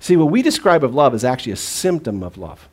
See, 0.00 0.16
what 0.16 0.30
we 0.30 0.42
describe 0.42 0.84
of 0.84 0.94
love 0.94 1.14
is 1.14 1.24
actually 1.24 1.52
a 1.52 1.56
symptom 1.56 2.22
of 2.22 2.36
love. 2.36 2.68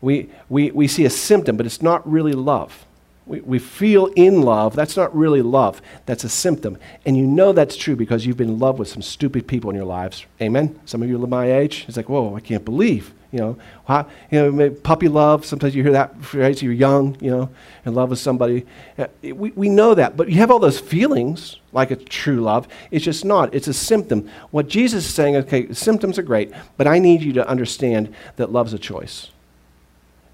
We, 0.00 0.28
we, 0.48 0.70
we 0.70 0.86
see 0.86 1.04
a 1.04 1.10
symptom, 1.10 1.56
but 1.56 1.64
it's 1.64 1.80
not 1.80 2.08
really 2.10 2.32
love. 2.32 2.84
We, 3.26 3.40
we 3.40 3.58
feel 3.58 4.06
in 4.08 4.42
love. 4.42 4.76
That's 4.76 4.96
not 4.96 5.16
really 5.16 5.40
love. 5.40 5.80
That's 6.04 6.24
a 6.24 6.28
symptom. 6.28 6.76
And 7.06 7.16
you 7.16 7.24
know 7.26 7.52
that's 7.52 7.76
true 7.76 7.96
because 7.96 8.26
you've 8.26 8.36
been 8.36 8.50
in 8.50 8.58
love 8.58 8.78
with 8.78 8.88
some 8.88 9.00
stupid 9.00 9.46
people 9.46 9.70
in 9.70 9.76
your 9.76 9.86
lives. 9.86 10.26
Amen? 10.42 10.78
Some 10.84 11.02
of 11.02 11.08
you 11.08 11.22
are 11.22 11.26
my 11.26 11.50
age. 11.50 11.86
It's 11.88 11.96
like, 11.96 12.08
whoa, 12.08 12.36
I 12.36 12.40
can't 12.40 12.64
believe 12.64 13.14
you 13.34 13.40
know, 13.40 13.58
how, 13.88 14.06
you 14.30 14.52
know, 14.52 14.70
puppy 14.70 15.08
love. 15.08 15.44
Sometimes 15.44 15.74
you 15.74 15.82
hear 15.82 15.90
that 15.90 16.14
right? 16.34 16.62
You're 16.62 16.72
young, 16.72 17.16
you 17.20 17.32
know, 17.32 17.50
in 17.84 17.92
love 17.92 18.10
with 18.10 18.20
somebody. 18.20 18.64
Uh, 18.96 19.08
we, 19.22 19.50
we 19.50 19.68
know 19.68 19.92
that, 19.92 20.16
but 20.16 20.28
you 20.28 20.36
have 20.36 20.52
all 20.52 20.60
those 20.60 20.78
feelings 20.78 21.56
like 21.72 21.90
a 21.90 21.96
true 21.96 22.40
love. 22.40 22.68
It's 22.92 23.04
just 23.04 23.24
not. 23.24 23.52
It's 23.52 23.66
a 23.66 23.74
symptom. 23.74 24.30
What 24.52 24.68
Jesus 24.68 25.04
is 25.04 25.12
saying, 25.12 25.34
okay, 25.34 25.72
symptoms 25.72 26.16
are 26.16 26.22
great, 26.22 26.52
but 26.76 26.86
I 26.86 27.00
need 27.00 27.22
you 27.22 27.32
to 27.32 27.48
understand 27.48 28.14
that 28.36 28.52
love's 28.52 28.72
a 28.72 28.78
choice. 28.78 29.30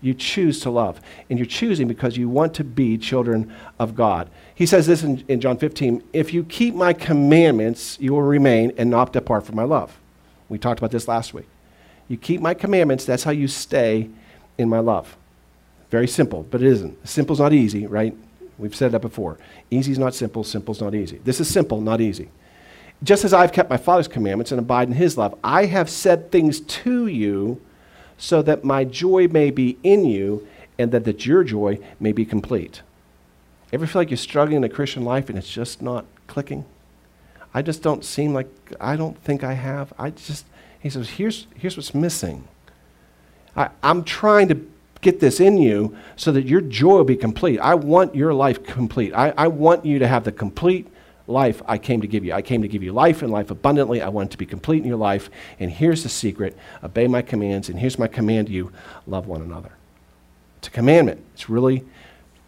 You 0.03 0.13
choose 0.13 0.61
to 0.61 0.71
love, 0.71 1.01
and 1.31 1.39
you're 1.39 1.47
choosing 1.47 1.89
because 1.89 2.19
you 2.19 2.29
want 2.29 2.53
to 2.55 2.65
be 2.65 2.99
children 2.99 3.51
of 3.79 3.95
God. 3.95 4.29
He 4.55 4.67
says 4.67 4.87
this 4.87 5.03
in, 5.03 5.25
in 5.27 5.41
John 5.41 5.57
15 5.57 6.03
If 6.13 6.35
you 6.35 6.45
keep 6.45 6.75
my 6.75 6.93
commandments, 6.93 7.97
you 7.99 8.13
will 8.13 8.23
remain 8.23 8.73
and 8.77 8.91
not 8.91 9.15
depart 9.15 9.47
from 9.47 9.57
my 9.57 9.65
love. 9.65 9.99
We 10.51 10.59
talked 10.59 10.81
about 10.81 10.91
this 10.91 11.09
last 11.09 11.33
week. 11.33 11.47
You 12.11 12.17
keep 12.17 12.41
my 12.41 12.55
commandments, 12.55 13.05
that's 13.05 13.23
how 13.23 13.31
you 13.31 13.47
stay 13.47 14.11
in 14.59 14.69
my 14.69 14.81
love. 14.81 15.17
Very 15.91 16.09
simple, 16.09 16.43
but 16.51 16.61
it 16.61 16.67
isn't. 16.67 17.09
Simple's 17.09 17.39
not 17.39 17.53
easy, 17.53 17.87
right? 17.87 18.13
We've 18.59 18.75
said 18.75 18.91
that 18.93 19.01
before. 19.01 19.39
Easy 19.71 19.93
is 19.93 19.99
not 19.99 20.17
simple, 20.17 20.43
simple's 20.43 20.81
not 20.81 20.93
easy. 20.93 21.21
This 21.23 21.39
is 21.39 21.49
simple, 21.49 21.81
not 21.81 22.01
easy. 22.01 22.29
Just 23.05 23.25
as 23.25 23.33
I've 23.33 23.53
kept 23.53 23.71
my 23.71 23.77
Father's 23.77 24.09
commandments 24.09 24.51
and 24.51 24.59
abide 24.59 24.89
in 24.89 24.95
his 24.95 25.17
love, 25.17 25.39
I 25.45 25.67
have 25.67 25.89
said 25.89 26.33
things 26.33 26.59
to 26.61 27.07
you 27.07 27.61
so 28.19 28.43
that 28.43 28.65
my 28.65 28.83
joy 28.83 29.29
may 29.29 29.53
be 29.53 29.79
in 29.85 30.05
you 30.05 30.49
and 30.81 30.91
that, 30.91 31.05
that 31.05 31.27
your 31.27 31.45
joy 31.45 31.79
may 32.01 32.11
be 32.11 32.25
complete. 32.25 32.83
Ever 33.73 33.87
feel 33.87 34.01
like 34.01 34.11
you're 34.11 34.17
struggling 34.17 34.57
in 34.57 34.63
the 34.63 34.69
Christian 34.69 35.05
life 35.05 35.29
and 35.29 35.39
it's 35.39 35.49
just 35.49 35.81
not 35.81 36.07
clicking? 36.27 36.65
I 37.53 37.63
just 37.63 37.83
don't 37.83 38.05
seem 38.05 38.33
like, 38.33 38.49
I 38.81 38.97
don't 38.97 39.19
think 39.23 39.43
I 39.43 39.55
have. 39.55 39.93
I 39.99 40.11
just, 40.11 40.47
he 40.81 40.91
says, 40.91 41.11
here's, 41.11 41.47
here's 41.55 41.77
what's 41.77 41.95
missing. 41.95 42.47
I, 43.57 43.71
I'm 43.83 44.05
trying 44.05 44.49
to 44.49 44.71
get 45.01 45.21
this 45.21 45.41
in 45.41 45.57
you 45.57 45.97
so 46.17 46.31
that 46.33 46.47
your 46.47 46.61
joy 46.61 46.97
will 46.97 47.05
be 47.05 47.17
complete. 47.17 47.59
I 47.59 47.75
want 47.75 48.15
your 48.15 48.35
life 48.35 48.63
complete. 48.63 49.13
I, 49.15 49.33
I 49.37 49.49
want 49.49 49.85
you 49.85 49.99
to 49.99 50.07
have 50.07 50.25
the 50.25 50.33
complete 50.33 50.87
life 51.27 51.63
I 51.67 51.79
came 51.79 52.01
to 52.01 52.07
give 52.07 52.25
you. 52.25 52.33
I 52.33 52.43
came 52.43 52.63
to 52.63 52.69
give 52.69 52.83
you 52.83 52.93
life 52.93 53.23
and 53.23 53.31
life 53.31 53.51
abundantly. 53.51 54.03
I 54.03 54.09
want 54.09 54.31
it 54.31 54.33
to 54.33 54.39
be 54.39 54.47
complete 54.47 54.83
in 54.83 54.89
your 54.89 54.97
life. 54.97 55.31
And 55.59 55.71
here's 55.71 56.03
the 56.03 56.09
secret 56.09 56.57
obey 56.83 57.07
my 57.07 57.23
commands. 57.23 57.69
And 57.69 57.79
here's 57.79 57.99
my 57.99 58.09
command 58.09 58.49
to 58.49 58.53
you 58.53 58.73
love 59.07 59.27
one 59.27 59.41
another. 59.43 59.73
It's 60.59 60.69
a 60.69 60.71
commandment. 60.71 61.25
It's 61.35 61.49
really 61.49 61.85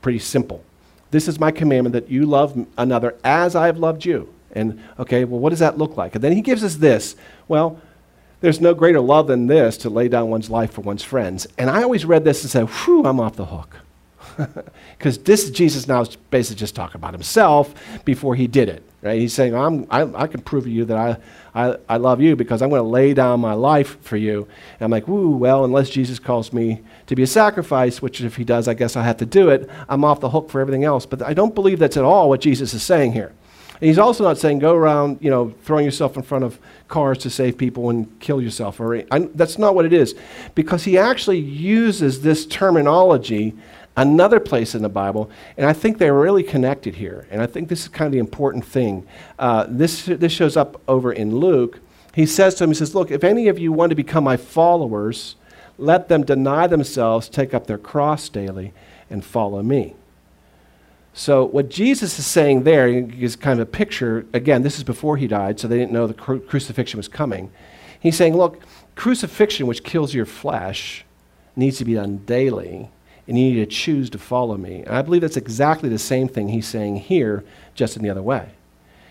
pretty 0.03 0.19
simple. 0.19 0.63
This 1.11 1.29
is 1.29 1.41
my 1.41 1.51
commandment 1.51 1.93
that 1.95 2.11
you 2.11 2.27
love 2.27 2.67
another 2.77 3.17
as 3.25 3.55
I 3.57 3.67
have 3.67 3.79
loved 3.79 4.05
you. 4.05 4.33
And 4.53 4.81
okay, 4.99 5.25
well, 5.25 5.41
what 5.41 5.51
does 5.51 5.61
that 5.61 5.79
look 5.79 5.97
like? 5.97 6.15
And 6.15 6.23
then 6.23 6.33
he 6.33 6.43
gives 6.43 6.63
us 6.63 6.77
this. 6.77 7.17
Well, 7.49 7.81
there's 8.41 8.61
no 8.61 8.75
greater 8.75 9.01
love 9.01 9.29
than 9.29 9.47
this 9.47 9.77
to 9.79 9.91
lay 9.91 10.09
down 10.09 10.29
one's 10.29 10.51
life 10.51 10.73
for 10.73 10.81
one's 10.81 11.05
friends. 11.05 11.47
And 11.59 11.71
I 11.71 11.83
always 11.83 12.05
read 12.05 12.25
this 12.25 12.43
and 12.43 12.51
said, 12.51 12.69
whew, 12.69 13.05
I'm 13.05 13.21
off 13.21 13.37
the 13.37 13.47
hook. 13.47 13.77
Because 14.99 15.19
this 15.19 15.51
Jesus 15.51 15.89
now 15.89 16.01
is 16.03 16.15
basically 16.31 16.61
just 16.61 16.77
talking 16.77 16.97
about 16.97 17.13
himself 17.13 17.75
before 18.05 18.37
he 18.37 18.47
did 18.47 18.69
it. 18.69 18.85
Right? 19.03 19.19
He's 19.19 19.35
saying, 19.35 19.53
I'm, 19.53 19.85
I, 19.91 20.03
I 20.15 20.27
can 20.29 20.43
prove 20.43 20.63
to 20.63 20.71
you 20.71 20.85
that 20.85 20.97
I, 20.97 21.17
I, 21.55 21.77
I 21.89 21.97
love 21.97 22.21
you 22.21 22.37
because 22.37 22.63
I'm 22.63 22.71
going 22.71 22.83
to 22.83 22.89
lay 22.89 23.15
down 23.15 23.41
my 23.41 23.55
life 23.55 24.01
for 24.03 24.17
you. 24.17 24.47
And 24.79 24.83
I'm 24.83 24.91
like, 24.93 25.09
ooh, 25.09 25.37
well, 25.37 25.65
unless 25.65 25.91
Jesus 25.91 26.21
calls 26.21 26.53
me 26.53 26.83
to 27.09 27.17
be 27.17 27.25
a 27.25 27.27
sacrifice, 27.27 28.01
which 28.01 28.21
if 28.21 28.37
he 28.37 28.45
does, 28.45 28.69
I 28.69 28.75
guess 28.75 28.95
I 28.95 29.03
have 29.03 29.17
to 29.17 29.27
do 29.27 29.49
it, 29.49 29.69
I'm 29.89 30.05
off 30.05 30.21
the 30.21 30.31
hook 30.31 30.51
for 30.51 30.61
everything 30.61 30.85
else. 30.85 31.05
But 31.05 31.21
I 31.21 31.35
don't 31.35 31.53
believe 31.53 31.81
that's 31.81 31.97
at 31.97 32.05
all 32.05 32.29
what 32.29 32.41
Jesus 32.41 32.75
is 32.75 32.85
saying 32.85 33.13
here. 33.13 33.33
And 33.83 33.89
he's 33.89 33.99
also 33.99 34.23
not 34.23 34.39
saying 34.39 34.61
go 34.61 34.77
around, 34.77 35.19
you 35.21 35.29
know, 35.29 35.53
throwing 35.65 35.85
yourself 35.85 36.17
in 36.17 36.23
front 36.23 36.45
of 36.45 36.57
cars 36.87 37.19
to 37.19 37.31
save 37.31 37.59
people 37.59 37.91
and 37.91 38.21
kill 38.21 38.41
yourself. 38.41 38.79
Or 38.79 39.03
that's 39.35 39.59
not 39.59 39.75
what 39.75 39.85
it 39.85 39.93
is, 39.93 40.15
because 40.55 40.85
he 40.85 40.97
actually 40.97 41.41
uses 41.41 42.23
this 42.23 42.47
terminology 42.47 43.57
another 43.97 44.39
place 44.39 44.77
in 44.77 44.83
the 44.83 44.89
Bible, 44.89 45.33
and 45.57 45.67
I 45.67 45.73
think 45.73 45.99
they're 45.99 46.15
really 46.15 46.45
connected 46.45 46.95
here. 46.95 47.27
And 47.29 47.43
I 47.43 47.47
think 47.47 47.69
this 47.69 47.83
is 47.83 47.89
kind 47.89 48.07
of 48.07 48.13
the 48.13 48.21
important 48.21 48.65
thing. 48.65 49.05
Uh, 49.37 49.67
this, 49.69 50.07
this 50.07 50.31
shows 50.31 50.57
up 50.57 50.81
over 50.87 51.13
in 51.13 51.35
Luke. 51.35 51.81
He 52.15 52.25
says 52.25 52.55
to 52.55 52.65
him, 52.65 52.71
He 52.71 52.75
says, 52.75 52.95
Look, 52.95 53.11
if 53.11 53.25
any 53.25 53.49
of 53.49 53.59
you 53.59 53.73
want 53.73 53.91
to 53.91 53.97
become 53.97 54.23
my 54.23 54.37
followers, 54.37 55.35
let 55.77 56.07
them 56.07 56.23
deny 56.23 56.69
themselves, 56.69 57.29
take 57.29 57.53
up 57.53 57.67
their 57.67 57.79
cross 57.79 58.29
daily, 58.29 58.73
and 59.11 59.25
follow 59.25 59.61
me. 59.61 59.97
So, 61.15 61.45
what 61.45 61.69
Jesus 61.69 62.19
is 62.19 62.27
saying 62.27 62.63
there 62.63 62.89
is 62.89 63.37
kind 63.37 63.61
of 63.61 63.69
a 63.69 63.71
picture. 63.71 64.27
Again, 64.33 64.63
this 64.63 64.79
is 64.79 64.85
before 64.85 65.19
he 65.19 65.27
died, 65.27 65.61
so 65.61 65.69
they 65.69 65.77
didn't 65.77 65.93
know 65.93 66.07
the 66.07 66.15
cru- 66.15 66.41
crucifixion 66.41 66.97
was 66.97 67.09
coming. 67.09 67.53
He's 68.01 68.17
saying, 68.17 68.37
Look, 68.37 68.63
crucifixion, 68.95 69.67
which 69.67 69.85
kills 69.85 70.15
your 70.15 70.25
flesh, 70.25 71.05
needs 71.55 71.79
to 71.79 71.85
be 71.85 71.95
done 71.95 72.19
daily 72.25 72.89
and 73.27 73.39
you 73.39 73.53
need 73.53 73.61
to 73.61 73.67
choose 73.67 74.11
to 74.11 74.19
follow 74.19 74.57
me. 74.57 74.83
And 74.83 74.97
I 74.97 75.03
believe 75.03 75.21
that's 75.21 75.37
exactly 75.37 75.89
the 75.89 75.99
same 75.99 76.29
thing 76.29 76.49
he's 76.49 76.67
saying 76.67 76.97
here, 76.97 77.45
just 77.75 77.97
in 77.97 78.03
the 78.03 78.11
other 78.11 78.23
way. 78.23 78.51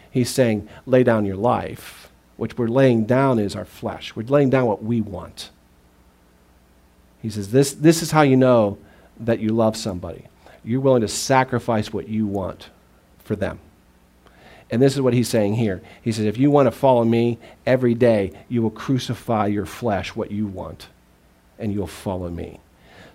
He's 0.10 0.30
saying, 0.30 0.68
lay 0.86 1.04
down 1.04 1.26
your 1.26 1.38
life. 1.38 2.10
Which 2.36 2.58
we're 2.58 2.68
laying 2.68 3.06
down 3.06 3.40
is 3.40 3.56
our 3.56 3.66
flesh. 3.66 4.16
We're 4.16 4.24
laying 4.24 4.50
down 4.50 4.66
what 4.66 4.84
we 4.84 5.00
want. 5.00 5.52
He 7.22 7.30
says, 7.30 7.52
this, 7.52 7.72
this 7.72 8.02
is 8.02 8.12
how 8.12 8.24
you 8.24 8.36
know 8.36 8.78
that 9.20 9.40
you 9.40 9.50
love 9.50 9.78
somebody. 9.78 10.26
You're 10.64 10.82
willing 10.82 11.02
to 11.02 11.08
sacrifice 11.08 11.92
what 11.92 12.08
you 12.08 12.28
want 12.28 12.70
for 13.24 13.36
them. 13.36 13.60
And 14.70 14.82
this 14.82 14.96
is 14.96 15.02
what 15.02 15.14
he's 15.14 15.28
saying 15.28 15.56
here. 15.56 15.82
He 16.02 16.12
says, 16.12 16.26
if 16.26 16.38
you 16.38 16.50
want 16.50 16.68
to 16.68 16.72
follow 16.72 17.04
me 17.04 17.40
every 17.66 17.94
day, 17.94 18.32
you 18.48 18.62
will 18.62 18.72
crucify 18.72 19.48
your 19.48 19.66
flesh, 19.66 20.16
what 20.16 20.32
you 20.32 20.48
want, 20.48 20.88
and 21.60 21.74
you'll 21.74 21.88
follow 21.88 22.30
me. 22.30 22.60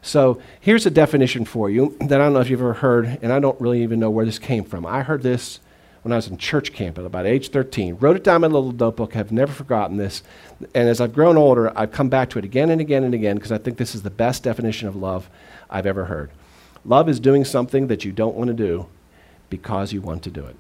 So 0.03 0.41
here's 0.61 0.87
a 0.87 0.91
definition 0.91 1.45
for 1.45 1.71
you 1.71 1.97
that 2.01 2.21
I 2.21 2.25
don't 2.25 2.35
know 2.35 2.41
if 2.41 2.51
you've 2.51 2.61
ever 2.61 2.75
heard, 2.75 3.19
and 3.23 3.33
I 3.33 3.41
don't 3.41 3.61
really 3.61 3.83
even 3.83 3.99
know 3.99 4.11
where 4.11 4.27
this 4.27 4.39
came 4.39 4.65
from. 4.65 4.85
I 4.85 5.03
heard 5.03 5.23
this 5.23 5.61
when 6.03 6.13
I 6.13 6.17
was 6.17 6.29
in 6.29 6.37
church 6.37 6.73
camp 6.73 6.99
at 6.99 7.05
about 7.05 7.27
age 7.27 7.49
13. 7.49 7.97
Wrote 7.97 8.17
it 8.17 8.23
down 8.23 8.45
in 8.45 8.51
a 8.51 8.55
little 8.55 8.71
notebook, 8.71 9.15
have 9.15 9.33
never 9.33 9.53
forgotten 9.53 9.97
this. 9.97 10.23
And 10.75 10.89
as 10.89 11.01
I've 11.01 11.13
grown 11.13 11.37
older, 11.37 11.77
I've 11.77 11.91
come 11.91 12.09
back 12.09 12.31
to 12.31 12.39
it 12.39 12.45
again 12.45 12.71
and 12.71 12.81
again 12.81 13.03
and 13.03 13.15
again 13.15 13.35
because 13.35 13.51
I 13.51 13.59
think 13.59 13.79
this 13.79 13.95
is 13.95 14.03
the 14.03 14.11
best 14.11 14.45
definition 14.45 14.87
of 14.87 14.95
love 14.95 15.29
I've 15.69 15.87
ever 15.87 16.05
heard. 16.05 16.31
Love 16.87 17.09
is 17.09 17.19
doing 17.19 17.45
something 17.45 17.89
that 17.89 18.05
you 18.05 18.13
don't 18.13 18.37
want 18.37 18.49
to 18.49 18.55
do 18.55 18.87
because 19.51 19.93
you 19.93 20.01
want 20.01 20.23
to 20.23 20.31
do 20.31 20.45
it. 20.45 20.57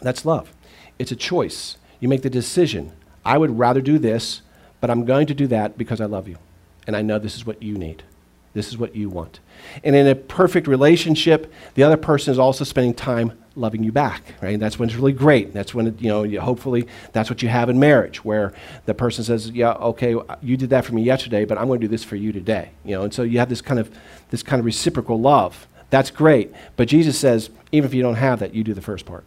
That's 0.00 0.24
love. 0.24 0.52
It's 0.98 1.10
a 1.10 1.16
choice. 1.16 1.76
You 1.98 2.08
make 2.08 2.22
the 2.22 2.30
decision. 2.30 2.92
I 3.24 3.36
would 3.36 3.58
rather 3.58 3.80
do 3.80 3.98
this, 3.98 4.42
but 4.80 4.90
I'm 4.90 5.04
going 5.04 5.26
to 5.26 5.34
do 5.34 5.48
that 5.48 5.76
because 5.76 6.00
I 6.00 6.04
love 6.04 6.28
you 6.28 6.38
and 6.86 6.94
I 6.96 7.02
know 7.02 7.18
this 7.18 7.34
is 7.34 7.44
what 7.44 7.62
you 7.62 7.76
need. 7.76 8.04
This 8.52 8.68
is 8.68 8.78
what 8.78 8.94
you 8.94 9.08
want. 9.08 9.40
And 9.82 9.96
in 9.96 10.06
a 10.06 10.14
perfect 10.14 10.68
relationship, 10.68 11.52
the 11.74 11.82
other 11.82 11.96
person 11.96 12.30
is 12.30 12.38
also 12.38 12.62
spending 12.62 12.94
time 12.94 13.32
loving 13.56 13.84
you 13.84 13.92
back, 13.92 14.22
right? 14.42 14.58
That's 14.58 14.78
when 14.78 14.88
it's 14.88 14.96
really 14.96 15.12
great. 15.12 15.52
That's 15.52 15.74
when, 15.74 15.86
it, 15.86 16.00
you 16.00 16.08
know, 16.08 16.22
you, 16.22 16.40
hopefully 16.40 16.88
that's 17.12 17.30
what 17.30 17.42
you 17.42 17.48
have 17.48 17.68
in 17.68 17.78
marriage, 17.78 18.24
where 18.24 18.52
the 18.86 18.94
person 18.94 19.24
says, 19.24 19.50
yeah, 19.50 19.72
okay, 19.72 20.16
you 20.42 20.56
did 20.56 20.70
that 20.70 20.84
for 20.84 20.94
me 20.94 21.02
yesterday, 21.02 21.44
but 21.44 21.58
I'm 21.58 21.66
going 21.66 21.80
to 21.80 21.86
do 21.86 21.90
this 21.90 22.04
for 22.04 22.16
you 22.16 22.32
today. 22.32 22.70
You 22.84 22.96
know, 22.96 23.02
and 23.02 23.14
so 23.14 23.22
you 23.22 23.38
have 23.38 23.48
this 23.48 23.60
kind 23.60 23.78
of, 23.78 23.90
this 24.30 24.42
kind 24.42 24.60
of 24.60 24.66
reciprocal 24.66 25.20
love. 25.20 25.66
That's 25.90 26.10
great. 26.10 26.52
But 26.76 26.88
Jesus 26.88 27.18
says, 27.18 27.50
even 27.70 27.88
if 27.88 27.94
you 27.94 28.02
don't 28.02 28.16
have 28.16 28.40
that, 28.40 28.54
you 28.54 28.64
do 28.64 28.74
the 28.74 28.82
first 28.82 29.06
part. 29.06 29.24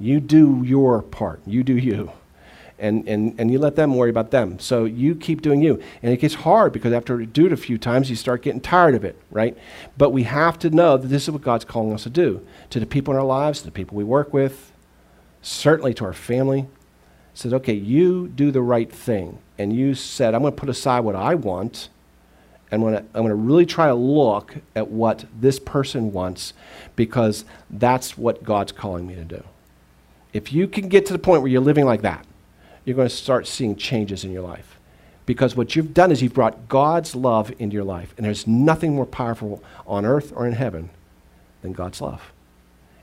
You 0.00 0.18
do 0.18 0.62
your 0.64 1.02
part. 1.02 1.40
You 1.46 1.62
do 1.62 1.76
you 1.76 2.12
and, 2.80 3.06
and, 3.06 3.34
and 3.38 3.50
you 3.50 3.58
let 3.58 3.76
them 3.76 3.94
worry 3.94 4.10
about 4.10 4.30
them. 4.30 4.58
So 4.58 4.84
you 4.84 5.14
keep 5.14 5.42
doing 5.42 5.62
you. 5.62 5.80
And 6.02 6.12
it 6.12 6.16
gets 6.16 6.34
hard 6.34 6.72
because 6.72 6.92
after 6.92 7.20
you 7.20 7.26
do 7.26 7.46
it 7.46 7.52
a 7.52 7.56
few 7.56 7.78
times, 7.78 8.10
you 8.10 8.16
start 8.16 8.42
getting 8.42 8.60
tired 8.60 8.94
of 8.94 9.04
it, 9.04 9.20
right? 9.30 9.56
But 9.98 10.10
we 10.10 10.24
have 10.24 10.58
to 10.60 10.70
know 10.70 10.96
that 10.96 11.08
this 11.08 11.24
is 11.24 11.30
what 11.30 11.42
God's 11.42 11.64
calling 11.64 11.92
us 11.92 12.04
to 12.04 12.10
do 12.10 12.44
to 12.70 12.80
the 12.80 12.86
people 12.86 13.12
in 13.14 13.20
our 13.20 13.26
lives, 13.26 13.60
to 13.60 13.66
the 13.66 13.70
people 13.70 13.96
we 13.96 14.04
work 14.04 14.32
with, 14.32 14.72
certainly 15.42 15.94
to 15.94 16.04
our 16.04 16.12
family. 16.12 16.66
Says, 17.34 17.54
okay, 17.54 17.74
you 17.74 18.28
do 18.28 18.50
the 18.50 18.62
right 18.62 18.90
thing. 18.90 19.38
And 19.56 19.72
you 19.72 19.94
said, 19.94 20.34
I'm 20.34 20.40
going 20.40 20.52
to 20.52 20.58
put 20.58 20.68
aside 20.68 21.00
what 21.00 21.14
I 21.14 21.34
want. 21.34 21.88
And 22.72 22.84
I'm 22.84 23.06
going 23.12 23.28
to 23.28 23.34
really 23.34 23.66
try 23.66 23.86
to 23.86 23.94
look 23.94 24.56
at 24.74 24.88
what 24.88 25.24
this 25.38 25.58
person 25.58 26.12
wants 26.12 26.54
because 26.96 27.44
that's 27.68 28.16
what 28.16 28.44
God's 28.44 28.72
calling 28.72 29.06
me 29.06 29.14
to 29.14 29.24
do. 29.24 29.44
If 30.32 30.52
you 30.52 30.68
can 30.68 30.88
get 30.88 31.06
to 31.06 31.12
the 31.12 31.18
point 31.18 31.42
where 31.42 31.50
you're 31.50 31.60
living 31.60 31.84
like 31.84 32.02
that, 32.02 32.24
you're 32.84 32.96
going 32.96 33.08
to 33.08 33.14
start 33.14 33.46
seeing 33.46 33.76
changes 33.76 34.24
in 34.24 34.32
your 34.32 34.42
life. 34.42 34.78
Because 35.26 35.54
what 35.54 35.76
you've 35.76 35.94
done 35.94 36.10
is 36.10 36.22
you've 36.22 36.34
brought 36.34 36.68
God's 36.68 37.14
love 37.14 37.52
into 37.58 37.74
your 37.74 37.84
life. 37.84 38.14
And 38.16 38.26
there's 38.26 38.46
nothing 38.46 38.94
more 38.94 39.06
powerful 39.06 39.62
on 39.86 40.04
earth 40.04 40.32
or 40.34 40.46
in 40.46 40.54
heaven 40.54 40.90
than 41.62 41.72
God's 41.72 42.00
love. 42.00 42.32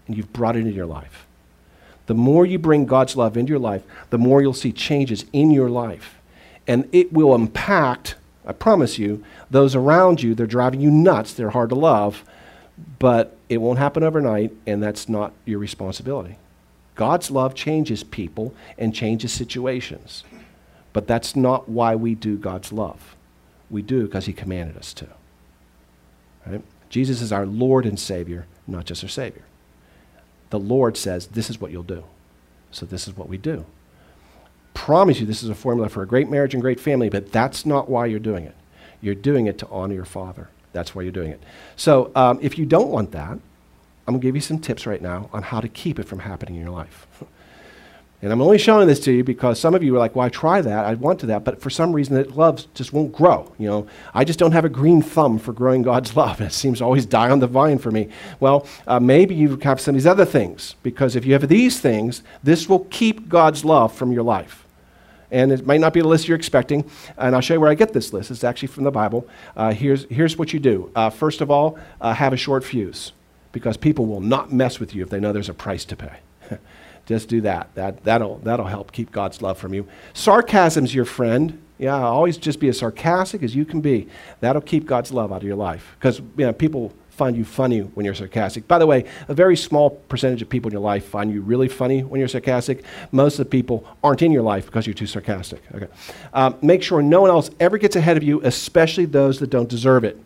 And 0.07 0.17
you've 0.17 0.33
brought 0.33 0.55
it 0.55 0.59
into 0.59 0.71
your 0.71 0.85
life. 0.85 1.25
The 2.07 2.13
more 2.13 2.45
you 2.45 2.57
bring 2.59 2.85
God's 2.85 3.15
love 3.15 3.37
into 3.37 3.51
your 3.51 3.59
life, 3.59 3.83
the 4.09 4.17
more 4.17 4.41
you'll 4.41 4.53
see 4.53 4.71
changes 4.71 5.25
in 5.31 5.51
your 5.51 5.69
life. 5.69 6.15
And 6.67 6.89
it 6.91 7.13
will 7.13 7.35
impact, 7.35 8.15
I 8.45 8.53
promise 8.53 8.97
you, 8.97 9.23
those 9.49 9.75
around 9.75 10.21
you. 10.21 10.35
They're 10.35 10.47
driving 10.47 10.81
you 10.81 10.91
nuts. 10.91 11.33
They're 11.33 11.51
hard 11.51 11.69
to 11.69 11.75
love. 11.75 12.23
But 12.99 13.37
it 13.49 13.57
won't 13.57 13.79
happen 13.79 14.03
overnight, 14.03 14.51
and 14.65 14.83
that's 14.83 15.07
not 15.07 15.33
your 15.45 15.59
responsibility. 15.59 16.37
God's 16.97 17.31
love 17.31 17.55
changes 17.55 18.03
people 18.03 18.53
and 18.77 18.93
changes 18.93 19.31
situations. 19.31 20.25
But 20.91 21.07
that's 21.07 21.35
not 21.35 21.69
why 21.69 21.95
we 21.95 22.15
do 22.15 22.37
God's 22.37 22.73
love. 22.73 23.15
We 23.69 23.81
do 23.83 24.05
because 24.05 24.25
He 24.25 24.33
commanded 24.33 24.75
us 24.75 24.93
to. 24.95 25.07
Right? 26.45 26.63
Jesus 26.89 27.21
is 27.21 27.31
our 27.31 27.45
Lord 27.45 27.85
and 27.85 27.99
Savior, 27.99 28.47
not 28.65 28.85
just 28.85 29.03
our 29.03 29.09
Savior. 29.09 29.43
The 30.49 30.59
Lord 30.59 30.97
says, 30.97 31.27
This 31.27 31.49
is 31.49 31.61
what 31.61 31.71
you'll 31.71 31.83
do. 31.83 32.03
So 32.71 32.85
this 32.85 33.07
is 33.07 33.15
what 33.15 33.29
we 33.29 33.37
do. 33.37 33.65
Promise 34.73 35.19
you, 35.19 35.25
this 35.25 35.43
is 35.43 35.49
a 35.49 35.55
formula 35.55 35.89
for 35.89 36.01
a 36.01 36.07
great 36.07 36.29
marriage 36.29 36.53
and 36.53 36.61
great 36.61 36.79
family, 36.79 37.09
but 37.09 37.31
that's 37.31 37.65
not 37.65 37.89
why 37.89 38.07
you're 38.07 38.19
doing 38.19 38.45
it. 38.45 38.55
You're 39.01 39.15
doing 39.15 39.45
it 39.45 39.57
to 39.59 39.67
honor 39.69 39.93
your 39.93 40.05
Father. 40.05 40.49
That's 40.73 40.95
why 40.95 41.03
you're 41.03 41.11
doing 41.11 41.31
it. 41.31 41.41
So 41.75 42.11
um, 42.15 42.39
if 42.41 42.57
you 42.57 42.65
don't 42.65 42.89
want 42.89 43.11
that, 43.11 43.39
I'm 44.07 44.13
going 44.13 44.21
to 44.21 44.27
give 44.27 44.35
you 44.35 44.41
some 44.41 44.59
tips 44.59 44.87
right 44.87 45.01
now 45.01 45.29
on 45.33 45.43
how 45.43 45.59
to 45.59 45.67
keep 45.67 45.99
it 45.99 46.03
from 46.03 46.19
happening 46.19 46.55
in 46.55 46.61
your 46.61 46.71
life. 46.71 47.07
And 48.21 48.31
I'm 48.31 48.41
only 48.41 48.57
showing 48.57 48.87
this 48.87 48.99
to 49.01 49.11
you 49.11 49.23
because 49.23 49.59
some 49.59 49.75
of 49.75 49.83
you 49.83 49.95
are 49.95 49.99
like, 49.99 50.15
well, 50.15 50.25
I 50.25 50.29
try 50.29 50.59
that, 50.59 50.85
I 50.85 50.95
want 50.95 51.19
to 51.19 51.27
that, 51.27 51.43
but 51.43 51.61
for 51.61 51.69
some 51.69 51.93
reason 51.93 52.15
that 52.15 52.35
love 52.35 52.65
just 52.73 52.91
won't 52.91 53.13
grow. 53.13 53.53
You 53.59 53.67
know, 53.67 53.87
I 54.11 54.23
just 54.23 54.39
don't 54.39 54.53
have 54.53 54.65
a 54.65 54.69
green 54.69 55.03
thumb 55.03 55.37
for 55.37 55.53
growing 55.53 55.83
God's 55.83 56.15
love. 56.15 56.41
It 56.41 56.51
seems 56.51 56.79
to 56.79 56.83
always 56.83 57.05
die 57.05 57.29
on 57.29 57.39
the 57.39 57.47
vine 57.47 57.77
for 57.77 57.91
me. 57.91 58.09
Well, 58.39 58.65
uh, 58.87 58.99
maybe 58.99 59.35
you 59.35 59.57
have 59.57 59.79
some 59.79 59.93
of 59.93 60.01
these 60.01 60.07
other 60.07 60.25
things 60.25 60.75
because 60.81 61.15
if 61.15 61.27
you 61.27 61.33
have 61.33 61.47
these 61.47 61.79
things, 61.79 62.23
this 62.41 62.67
will 62.67 62.85
keep 62.85 63.29
God's 63.29 63.63
love 63.63 63.93
from 63.93 64.11
your 64.11 64.23
life. 64.23 64.65
And 65.29 65.51
it 65.51 65.67
might 65.67 65.81
not 65.81 65.93
be 65.93 66.01
the 66.01 66.07
list 66.07 66.27
you're 66.27 66.37
expecting. 66.37 66.89
And 67.17 67.35
I'll 67.35 67.41
show 67.41 67.53
you 67.53 67.59
where 67.59 67.69
I 67.69 67.75
get 67.75 67.93
this 67.93 68.13
list. 68.13 68.31
It's 68.31 68.43
actually 68.43 68.69
from 68.69 68.85
the 68.85 68.91
Bible. 68.91 69.27
Uh, 69.55 69.73
here's, 69.73 70.05
here's 70.05 70.37
what 70.37 70.53
you 70.53 70.59
do. 70.59 70.89
Uh, 70.95 71.11
first 71.11 71.41
of 71.41 71.51
all, 71.51 71.77
uh, 72.01 72.13
have 72.13 72.33
a 72.33 72.37
short 72.37 72.63
fuse 72.63 73.11
because 73.57 73.77
people 73.77 74.05
will 74.05 74.21
not 74.21 74.51
mess 74.51 74.79
with 74.79 74.93
you 74.93 75.03
if 75.03 75.09
they 75.09 75.19
know 75.19 75.33
there's 75.33 75.49
a 75.49 75.53
price 75.53 75.85
to 75.85 75.95
pay. 75.95 76.19
Just 77.07 77.29
do 77.29 77.41
that. 77.41 77.73
that 77.75 78.03
that'll, 78.03 78.37
that'll 78.39 78.65
help 78.65 78.91
keep 78.91 79.11
God's 79.11 79.41
love 79.41 79.57
from 79.57 79.73
you. 79.73 79.87
Sarcasm's 80.13 80.93
your 80.93 81.05
friend. 81.05 81.61
Yeah, 81.77 81.95
always 81.95 82.37
just 82.37 82.59
be 82.59 82.69
as 82.69 82.79
sarcastic 82.79 83.43
as 83.43 83.55
you 83.55 83.63
can 83.63 83.81
be. 83.81 84.07
That'll 84.39 84.63
keep 84.63 84.87
God's 84.87 85.11
love 85.11 85.31
out 85.31 85.37
of 85.37 85.43
your 85.43 85.55
life. 85.55 85.95
Because 85.99 86.19
you 86.19 86.45
know, 86.45 86.51
people 86.51 86.91
find 87.11 87.37
you 87.37 87.45
funny 87.45 87.79
when 87.79 88.05
you're 88.05 88.15
sarcastic. 88.15 88.67
By 88.67 88.77
the 88.77 88.85
way, 88.85 89.05
a 89.27 89.33
very 89.33 89.55
small 89.55 89.89
percentage 89.89 90.41
of 90.41 90.49
people 90.49 90.69
in 90.69 90.73
your 90.73 90.81
life 90.81 91.05
find 91.05 91.31
you 91.31 91.41
really 91.41 91.67
funny 91.67 92.03
when 92.03 92.19
you're 92.19 92.27
sarcastic. 92.27 92.83
Most 93.11 93.39
of 93.39 93.45
the 93.45 93.49
people 93.49 93.85
aren't 94.03 94.21
in 94.21 94.31
your 94.31 94.43
life 94.43 94.65
because 94.67 94.85
you're 94.85 94.93
too 94.93 95.07
sarcastic. 95.07 95.61
Okay. 95.73 95.87
Um, 96.33 96.57
make 96.61 96.83
sure 96.83 97.01
no 97.01 97.21
one 97.21 97.29
else 97.29 97.49
ever 97.59 97.77
gets 97.77 97.95
ahead 97.95 98.17
of 98.17 98.23
you, 98.23 98.41
especially 98.43 99.05
those 99.05 99.39
that 99.39 99.49
don't 99.49 99.69
deserve 99.69 100.03
it. 100.03 100.19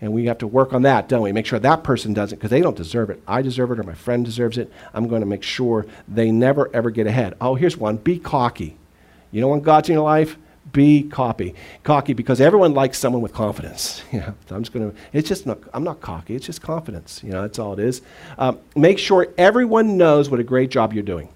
And 0.00 0.12
we 0.12 0.26
have 0.26 0.38
to 0.38 0.46
work 0.46 0.72
on 0.72 0.82
that, 0.82 1.08
don't 1.08 1.22
we? 1.22 1.32
Make 1.32 1.44
sure 1.44 1.58
that 1.58 1.82
person 1.84 2.14
doesn't 2.14 2.38
because 2.38 2.50
they 2.50 2.62
don't 2.62 2.76
deserve 2.76 3.10
it. 3.10 3.22
I 3.28 3.42
deserve 3.42 3.70
it 3.70 3.78
or 3.78 3.82
my 3.82 3.94
friend 3.94 4.24
deserves 4.24 4.56
it. 4.56 4.72
I'm 4.94 5.08
going 5.08 5.20
to 5.20 5.26
make 5.26 5.42
sure 5.42 5.86
they 6.08 6.30
never, 6.30 6.74
ever 6.74 6.90
get 6.90 7.06
ahead. 7.06 7.34
Oh, 7.40 7.54
here's 7.54 7.76
one 7.76 7.96
be 7.96 8.18
cocky. 8.18 8.76
You 9.30 9.40
know 9.40 9.48
when 9.48 9.60
God's 9.60 9.88
in 9.88 9.94
your 9.94 10.04
life? 10.04 10.38
Be 10.72 11.02
cocky. 11.02 11.54
Cocky 11.82 12.14
because 12.14 12.40
everyone 12.40 12.74
likes 12.74 12.98
someone 12.98 13.22
with 13.22 13.32
confidence. 13.32 14.02
Know, 14.12 14.34
I'm 14.50 14.62
just 14.62 14.72
going 14.72 14.90
to, 14.90 14.96
it's 15.12 15.28
just 15.28 15.46
not, 15.46 15.58
I'm 15.74 15.84
not 15.84 16.00
cocky. 16.00 16.34
It's 16.34 16.46
just 16.46 16.62
confidence. 16.62 17.22
You 17.22 17.32
know, 17.32 17.42
that's 17.42 17.58
all 17.58 17.72
it 17.72 17.78
is. 17.78 18.02
Um, 18.38 18.58
make 18.74 18.98
sure 18.98 19.28
everyone 19.38 19.96
knows 19.96 20.30
what 20.30 20.40
a 20.40 20.44
great 20.44 20.70
job 20.70 20.92
you're 20.92 21.02
doing. 21.02 21.28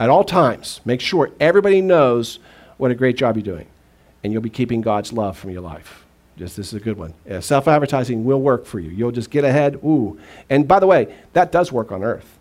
At 0.00 0.10
all 0.10 0.24
times, 0.24 0.80
make 0.84 1.00
sure 1.00 1.30
everybody 1.40 1.80
knows 1.80 2.38
what 2.76 2.90
a 2.90 2.94
great 2.94 3.16
job 3.16 3.36
you're 3.36 3.42
doing. 3.42 3.66
And 4.22 4.32
you'll 4.32 4.42
be 4.42 4.50
keeping 4.50 4.80
God's 4.80 5.12
love 5.12 5.36
from 5.36 5.50
your 5.50 5.62
life. 5.62 6.04
Just 6.38 6.56
this 6.56 6.68
is 6.68 6.74
a 6.74 6.80
good 6.80 6.96
one. 6.96 7.14
Yeah, 7.26 7.40
Self 7.40 7.66
advertising 7.66 8.24
will 8.24 8.40
work 8.40 8.64
for 8.64 8.78
you. 8.78 8.90
You'll 8.90 9.10
just 9.10 9.28
get 9.28 9.44
ahead. 9.44 9.74
Ooh. 9.84 10.18
And 10.48 10.68
by 10.68 10.78
the 10.78 10.86
way, 10.86 11.12
that 11.32 11.50
does 11.50 11.72
work 11.72 11.90
on 11.90 12.04
earth. 12.04 12.38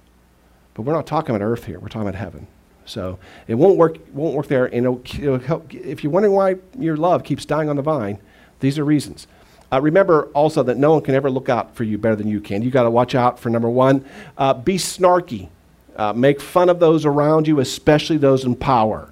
But 0.76 0.84
we're 0.84 0.94
not 0.94 1.08
talking 1.08 1.36
about 1.36 1.44
earth 1.44 1.66
here. 1.66 1.80
We're 1.80 1.88
talking 1.88 2.08
about 2.08 2.20
heaven. 2.20 2.46
So 2.86 3.18
it 3.48 3.56
won't 3.56 3.78
work, 3.78 3.98
won't 4.14 4.36
work 4.36 4.48
there. 4.48 4.66
And 4.68 4.86
it'll, 4.86 5.02
it'll 5.20 5.40
help. 5.40 5.74
If 5.74 6.04
you're 6.04 6.12
wondering 6.12 6.36
why 6.36 6.58
your 6.78 6.96
love 6.96 7.24
keeps 7.24 7.44
dying 7.44 7.70
on 7.70 7.76
the 7.76 7.82
vine, 7.82 8.20
these 8.60 8.78
are 8.78 8.86
reasons. 8.86 9.26
Uh, 9.74 9.82
remember 9.82 10.26
also 10.28 10.62
that 10.64 10.78
no 10.78 10.92
one 10.92 11.02
can 11.02 11.16
ever 11.16 11.30
look 11.32 11.50
out 11.50 11.76
for 11.76 11.84
you 11.84 11.98
better 11.98 12.16
than 12.16 12.28
you 12.28 12.40
can. 12.40 12.62
You 12.62 12.70
got 12.70 12.84
to 12.84 12.92
watch 12.92 13.16
out 13.16 13.40
for 13.40 13.50
number 13.50 13.70
one, 13.70 14.06
uh, 14.38 14.54
be 14.54 14.76
snarky. 14.76 15.50
Uh, 15.96 16.14
make 16.14 16.40
fun 16.40 16.70
of 16.70 16.80
those 16.80 17.06
around 17.06 17.48
you, 17.48 17.60
especially 17.60 18.18
those 18.18 18.46
in 18.46 18.56
power. 18.56 19.12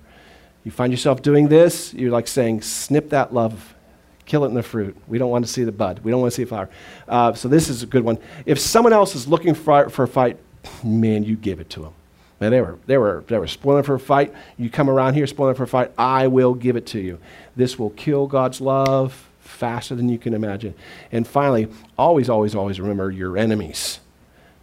You 0.63 0.69
find 0.69 0.93
yourself 0.93 1.23
doing 1.23 1.47
this, 1.47 1.93
you're 1.95 2.11
like 2.11 2.27
saying, 2.27 2.61
snip 2.61 3.09
that 3.09 3.33
love 3.33 3.74
kill 4.25 4.43
it 4.45 4.49
in 4.49 4.53
the 4.53 4.63
fruit. 4.63 4.95
We 5.07 5.17
don't 5.17 5.29
want 5.29 5.45
to 5.45 5.51
see 5.51 5.63
the 5.63 5.71
bud. 5.71 5.99
We 6.03 6.11
don't 6.11 6.21
want 6.21 6.31
to 6.31 6.35
see 6.35 6.43
a 6.43 6.47
flower. 6.47 6.69
Uh, 7.07 7.33
so 7.33 7.47
this 7.47 7.69
is 7.69 7.83
a 7.83 7.85
good 7.85 8.03
one. 8.03 8.17
If 8.45 8.59
someone 8.59 8.93
else 8.93 9.15
is 9.15 9.27
looking 9.27 9.53
for, 9.53 9.89
for 9.89 10.03
a 10.03 10.07
fight, 10.07 10.37
man, 10.83 11.23
you 11.23 11.35
give 11.35 11.59
it 11.59 11.69
to 11.71 11.81
them. 11.81 11.93
Man, 12.39 12.51
they 12.51 12.61
were, 12.61 12.77
they, 12.85 12.97
were, 12.97 13.23
they 13.27 13.37
were 13.37 13.47
spoiling 13.47 13.83
for 13.83 13.95
a 13.95 13.99
fight. 13.99 14.33
You 14.57 14.69
come 14.69 14.89
around 14.89 15.13
here 15.13 15.25
spoiling 15.27 15.55
for 15.55 15.63
a 15.63 15.67
fight, 15.67 15.91
I 15.97 16.27
will 16.27 16.53
give 16.53 16.75
it 16.75 16.85
to 16.87 16.99
you. 16.99 17.19
This 17.55 17.79
will 17.79 17.91
kill 17.91 18.27
God's 18.27 18.59
love 18.59 19.29
faster 19.39 19.95
than 19.95 20.09
you 20.09 20.17
can 20.17 20.33
imagine. 20.33 20.73
And 21.11 21.25
finally, 21.25 21.69
always, 21.97 22.29
always, 22.29 22.55
always 22.55 22.79
remember 22.79 23.11
your 23.11 23.37
enemies. 23.37 23.99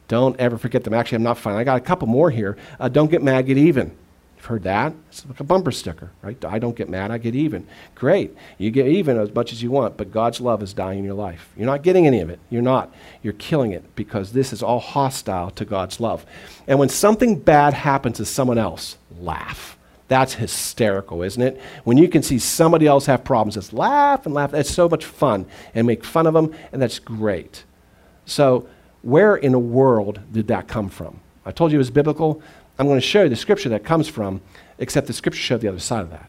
Don't 0.08 0.38
ever 0.38 0.58
forget 0.58 0.84
them. 0.84 0.92
Actually, 0.92 1.16
I'm 1.16 1.22
not 1.22 1.38
fine. 1.38 1.54
I 1.54 1.64
got 1.64 1.78
a 1.78 1.80
couple 1.80 2.08
more 2.08 2.30
here. 2.30 2.58
Uh, 2.78 2.88
don't 2.88 3.10
get 3.10 3.22
mad, 3.22 3.46
get 3.46 3.56
even. 3.56 3.96
You've 4.42 4.48
heard 4.48 4.64
that? 4.64 4.92
It's 5.06 5.24
like 5.24 5.38
a 5.38 5.44
bumper 5.44 5.70
sticker, 5.70 6.10
right? 6.20 6.44
I 6.44 6.58
don't 6.58 6.74
get 6.74 6.88
mad, 6.88 7.12
I 7.12 7.18
get 7.18 7.36
even. 7.36 7.64
Great. 7.94 8.34
You 8.58 8.72
get 8.72 8.88
even 8.88 9.16
as 9.16 9.32
much 9.32 9.52
as 9.52 9.62
you 9.62 9.70
want, 9.70 9.96
but 9.96 10.10
God's 10.10 10.40
love 10.40 10.64
is 10.64 10.74
dying 10.74 10.98
in 10.98 11.04
your 11.04 11.14
life. 11.14 11.48
You're 11.56 11.66
not 11.66 11.84
getting 11.84 12.08
any 12.08 12.18
of 12.18 12.28
it. 12.28 12.40
You're 12.50 12.60
not. 12.60 12.92
You're 13.22 13.34
killing 13.34 13.70
it 13.70 13.94
because 13.94 14.32
this 14.32 14.52
is 14.52 14.60
all 14.60 14.80
hostile 14.80 15.52
to 15.52 15.64
God's 15.64 16.00
love. 16.00 16.26
And 16.66 16.80
when 16.80 16.88
something 16.88 17.38
bad 17.38 17.72
happens 17.72 18.16
to 18.16 18.24
someone 18.24 18.58
else, 18.58 18.98
laugh. 19.16 19.78
That's 20.08 20.34
hysterical, 20.34 21.22
isn't 21.22 21.40
it? 21.40 21.60
When 21.84 21.96
you 21.96 22.08
can 22.08 22.24
see 22.24 22.40
somebody 22.40 22.88
else 22.88 23.06
have 23.06 23.22
problems, 23.22 23.54
just 23.54 23.72
laugh 23.72 24.26
and 24.26 24.34
laugh. 24.34 24.50
That's 24.50 24.74
so 24.74 24.88
much 24.88 25.04
fun. 25.04 25.46
And 25.72 25.86
make 25.86 26.02
fun 26.02 26.26
of 26.26 26.34
them, 26.34 26.52
and 26.72 26.82
that's 26.82 26.98
great. 26.98 27.62
So, 28.26 28.66
where 29.02 29.36
in 29.36 29.52
the 29.52 29.60
world 29.60 30.18
did 30.32 30.48
that 30.48 30.66
come 30.66 30.88
from? 30.88 31.20
I 31.44 31.52
told 31.52 31.72
you 31.72 31.76
it 31.76 31.78
was 31.78 31.90
biblical. 31.90 32.42
I'm 32.78 32.86
going 32.86 33.00
to 33.00 33.06
show 33.06 33.24
you 33.24 33.28
the 33.28 33.36
scripture 33.36 33.68
that 33.70 33.84
comes 33.84 34.08
from, 34.08 34.40
except 34.78 35.06
the 35.06 35.12
scripture 35.12 35.40
showed 35.40 35.60
the 35.60 35.68
other 35.68 35.78
side 35.78 36.02
of 36.02 36.10
that. 36.10 36.28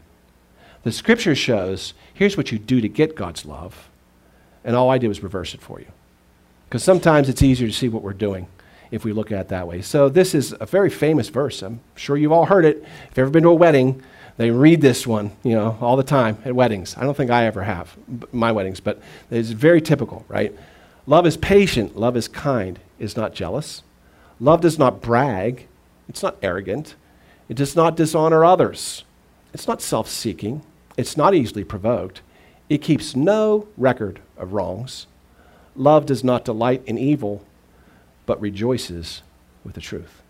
The 0.82 0.92
scripture 0.92 1.34
shows 1.34 1.94
here's 2.12 2.36
what 2.36 2.52
you 2.52 2.58
do 2.58 2.80
to 2.80 2.88
get 2.88 3.16
God's 3.16 3.44
love, 3.44 3.88
and 4.64 4.76
all 4.76 4.90
I 4.90 4.98
did 4.98 5.08
was 5.08 5.22
reverse 5.22 5.54
it 5.54 5.62
for 5.62 5.80
you. 5.80 5.86
Because 6.68 6.84
sometimes 6.84 7.28
it's 7.28 7.42
easier 7.42 7.66
to 7.66 7.72
see 7.72 7.88
what 7.88 8.02
we're 8.02 8.12
doing 8.12 8.48
if 8.90 9.04
we 9.04 9.12
look 9.12 9.32
at 9.32 9.40
it 9.40 9.48
that 9.48 9.66
way. 9.66 9.80
So, 9.80 10.08
this 10.08 10.34
is 10.34 10.54
a 10.60 10.66
very 10.66 10.90
famous 10.90 11.28
verse. 11.28 11.62
I'm 11.62 11.80
sure 11.96 12.16
you've 12.16 12.32
all 12.32 12.46
heard 12.46 12.64
it. 12.64 12.78
If 12.78 13.10
you've 13.10 13.18
ever 13.18 13.30
been 13.30 13.42
to 13.44 13.48
a 13.48 13.54
wedding, 13.54 14.02
they 14.36 14.50
read 14.50 14.80
this 14.80 15.06
one, 15.06 15.32
you 15.42 15.54
know, 15.54 15.78
all 15.80 15.96
the 15.96 16.02
time 16.02 16.38
at 16.44 16.54
weddings. 16.54 16.96
I 16.96 17.04
don't 17.04 17.16
think 17.16 17.30
I 17.30 17.46
ever 17.46 17.62
have, 17.62 17.96
my 18.32 18.52
weddings, 18.52 18.80
but 18.80 19.00
it's 19.30 19.50
very 19.50 19.80
typical, 19.80 20.24
right? 20.28 20.52
Love 21.06 21.26
is 21.26 21.36
patient, 21.36 21.96
love 21.96 22.16
is 22.16 22.28
kind, 22.28 22.78
is 22.98 23.16
not 23.16 23.34
jealous. 23.34 23.82
Love 24.40 24.60
does 24.60 24.78
not 24.78 25.00
brag, 25.00 25.68
it's 26.08 26.22
not 26.22 26.36
arrogant. 26.42 26.94
It 27.48 27.56
does 27.56 27.76
not 27.76 27.96
dishonor 27.96 28.44
others. 28.44 29.04
It's 29.52 29.68
not 29.68 29.82
self 29.82 30.08
seeking. 30.08 30.62
It's 30.96 31.16
not 31.16 31.34
easily 31.34 31.64
provoked. 31.64 32.20
It 32.68 32.78
keeps 32.78 33.14
no 33.14 33.68
record 33.76 34.20
of 34.36 34.52
wrongs. 34.52 35.06
Love 35.76 36.06
does 36.06 36.22
not 36.22 36.44
delight 36.44 36.82
in 36.86 36.98
evil, 36.98 37.44
but 38.26 38.40
rejoices 38.40 39.22
with 39.64 39.74
the 39.74 39.80
truth. 39.80 40.22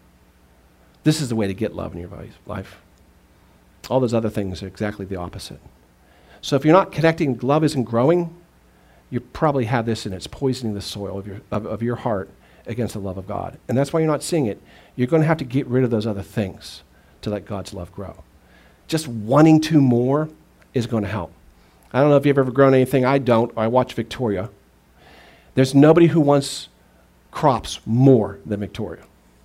This 1.04 1.20
is 1.20 1.28
the 1.28 1.36
way 1.36 1.46
to 1.46 1.54
get 1.54 1.74
love 1.74 1.92
in 1.92 2.00
your 2.00 2.10
life. 2.46 2.80
All 3.90 4.00
those 4.00 4.14
other 4.14 4.30
things 4.30 4.62
are 4.62 4.66
exactly 4.66 5.04
the 5.04 5.16
opposite. 5.16 5.60
So 6.40 6.56
if 6.56 6.64
you're 6.64 6.74
not 6.74 6.92
connecting, 6.92 7.38
love 7.40 7.62
isn't 7.62 7.84
growing, 7.84 8.34
you 9.10 9.20
probably 9.20 9.66
have 9.66 9.86
this 9.86 10.06
and 10.06 10.14
it's 10.14 10.26
poisoning 10.26 10.74
the 10.74 10.80
soil 10.80 11.18
of 11.18 11.26
your, 11.26 11.40
of, 11.50 11.66
of 11.66 11.82
your 11.82 11.96
heart 11.96 12.30
against 12.66 12.94
the 12.94 13.00
love 13.00 13.18
of 13.18 13.26
God. 13.26 13.58
And 13.68 13.76
that's 13.76 13.92
why 13.92 14.00
you're 14.00 14.10
not 14.10 14.22
seeing 14.22 14.46
it. 14.46 14.60
You're 14.96 15.06
going 15.06 15.22
to 15.22 15.28
have 15.28 15.38
to 15.38 15.44
get 15.44 15.66
rid 15.66 15.84
of 15.84 15.90
those 15.90 16.06
other 16.06 16.22
things 16.22 16.82
to 17.22 17.30
let 17.30 17.46
God's 17.46 17.74
love 17.74 17.92
grow. 17.92 18.22
Just 18.86 19.08
wanting 19.08 19.60
to 19.62 19.80
more 19.80 20.28
is 20.72 20.86
going 20.86 21.02
to 21.02 21.08
help. 21.08 21.32
I 21.92 22.00
don't 22.00 22.10
know 22.10 22.16
if 22.16 22.26
you've 22.26 22.38
ever 22.38 22.50
grown 22.50 22.74
anything. 22.74 23.04
I 23.04 23.18
don't. 23.18 23.56
I 23.56 23.68
watch 23.68 23.94
Victoria. 23.94 24.50
There's 25.54 25.74
nobody 25.74 26.08
who 26.08 26.20
wants 26.20 26.68
crops 27.30 27.80
more 27.86 28.38
than 28.44 28.60
Victoria. 28.60 29.02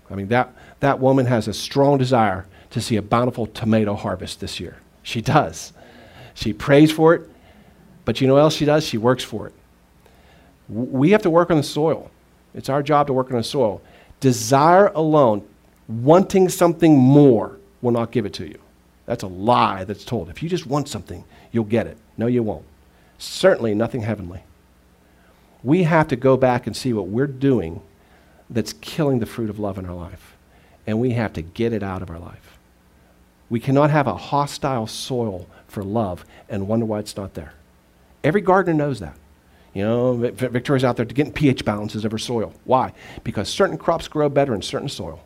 I 0.09 0.15
mean, 0.15 0.27
that, 0.29 0.53
that 0.79 0.99
woman 0.99 1.25
has 1.27 1.47
a 1.47 1.53
strong 1.53 1.97
desire 1.97 2.45
to 2.71 2.81
see 2.81 2.95
a 2.95 3.01
bountiful 3.01 3.47
tomato 3.47 3.95
harvest 3.95 4.39
this 4.39 4.59
year. 4.59 4.77
She 5.03 5.21
does. 5.21 5.73
She 6.33 6.53
prays 6.53 6.91
for 6.91 7.13
it, 7.13 7.29
but 8.05 8.21
you 8.21 8.27
know 8.27 8.35
what 8.35 8.41
else 8.41 8.55
she 8.55 8.65
does? 8.65 8.85
She 8.85 8.97
works 8.97 9.23
for 9.23 9.47
it. 9.47 9.53
We 10.67 11.11
have 11.11 11.23
to 11.23 11.29
work 11.29 11.51
on 11.51 11.57
the 11.57 11.63
soil. 11.63 12.11
It's 12.53 12.69
our 12.69 12.83
job 12.83 13.07
to 13.07 13.13
work 13.13 13.31
on 13.31 13.37
the 13.37 13.43
soil. 13.43 13.81
Desire 14.19 14.87
alone, 14.87 15.47
wanting 15.87 16.49
something 16.49 16.97
more, 16.97 17.57
will 17.81 17.91
not 17.91 18.11
give 18.11 18.25
it 18.25 18.33
to 18.33 18.47
you. 18.47 18.59
That's 19.05 19.23
a 19.23 19.27
lie 19.27 19.85
that's 19.85 20.05
told. 20.05 20.29
If 20.29 20.43
you 20.43 20.49
just 20.49 20.67
want 20.67 20.87
something, 20.87 21.23
you'll 21.51 21.63
get 21.63 21.87
it. 21.87 21.97
No, 22.17 22.27
you 22.27 22.43
won't. 22.43 22.65
Certainly 23.17 23.75
nothing 23.75 24.01
heavenly. 24.01 24.43
We 25.63 25.83
have 25.83 26.07
to 26.09 26.15
go 26.15 26.37
back 26.37 26.67
and 26.67 26.75
see 26.75 26.93
what 26.93 27.07
we're 27.07 27.27
doing 27.27 27.81
that's 28.49 28.73
killing 28.73 29.19
the 29.19 29.25
fruit 29.25 29.49
of 29.49 29.59
love 29.59 29.77
in 29.77 29.85
our 29.85 29.95
life. 29.95 30.35
And 30.85 30.99
we 30.99 31.11
have 31.11 31.33
to 31.33 31.41
get 31.41 31.73
it 31.73 31.83
out 31.83 32.01
of 32.01 32.09
our 32.09 32.19
life. 32.19 32.57
We 33.49 33.59
cannot 33.59 33.89
have 33.89 34.07
a 34.07 34.15
hostile 34.15 34.87
soil 34.87 35.47
for 35.67 35.83
love 35.83 36.23
and 36.47 36.67
wonder 36.67 36.85
why 36.85 36.99
it's 36.99 37.17
not 37.17 37.33
there. 37.33 37.53
Every 38.23 38.41
gardener 38.41 38.75
knows 38.75 38.99
that. 38.99 39.15
You 39.73 39.83
know, 39.83 40.13
Victoria's 40.15 40.83
out 40.83 40.97
there 40.97 41.05
getting 41.05 41.33
pH 41.33 41.63
balances 41.63 42.03
of 42.03 42.11
her 42.11 42.17
soil. 42.17 42.53
Why? 42.63 42.93
Because 43.23 43.49
certain 43.49 43.77
crops 43.77 44.07
grow 44.07 44.27
better 44.29 44.55
in 44.55 44.61
certain 44.61 44.89
soil. 44.89 45.21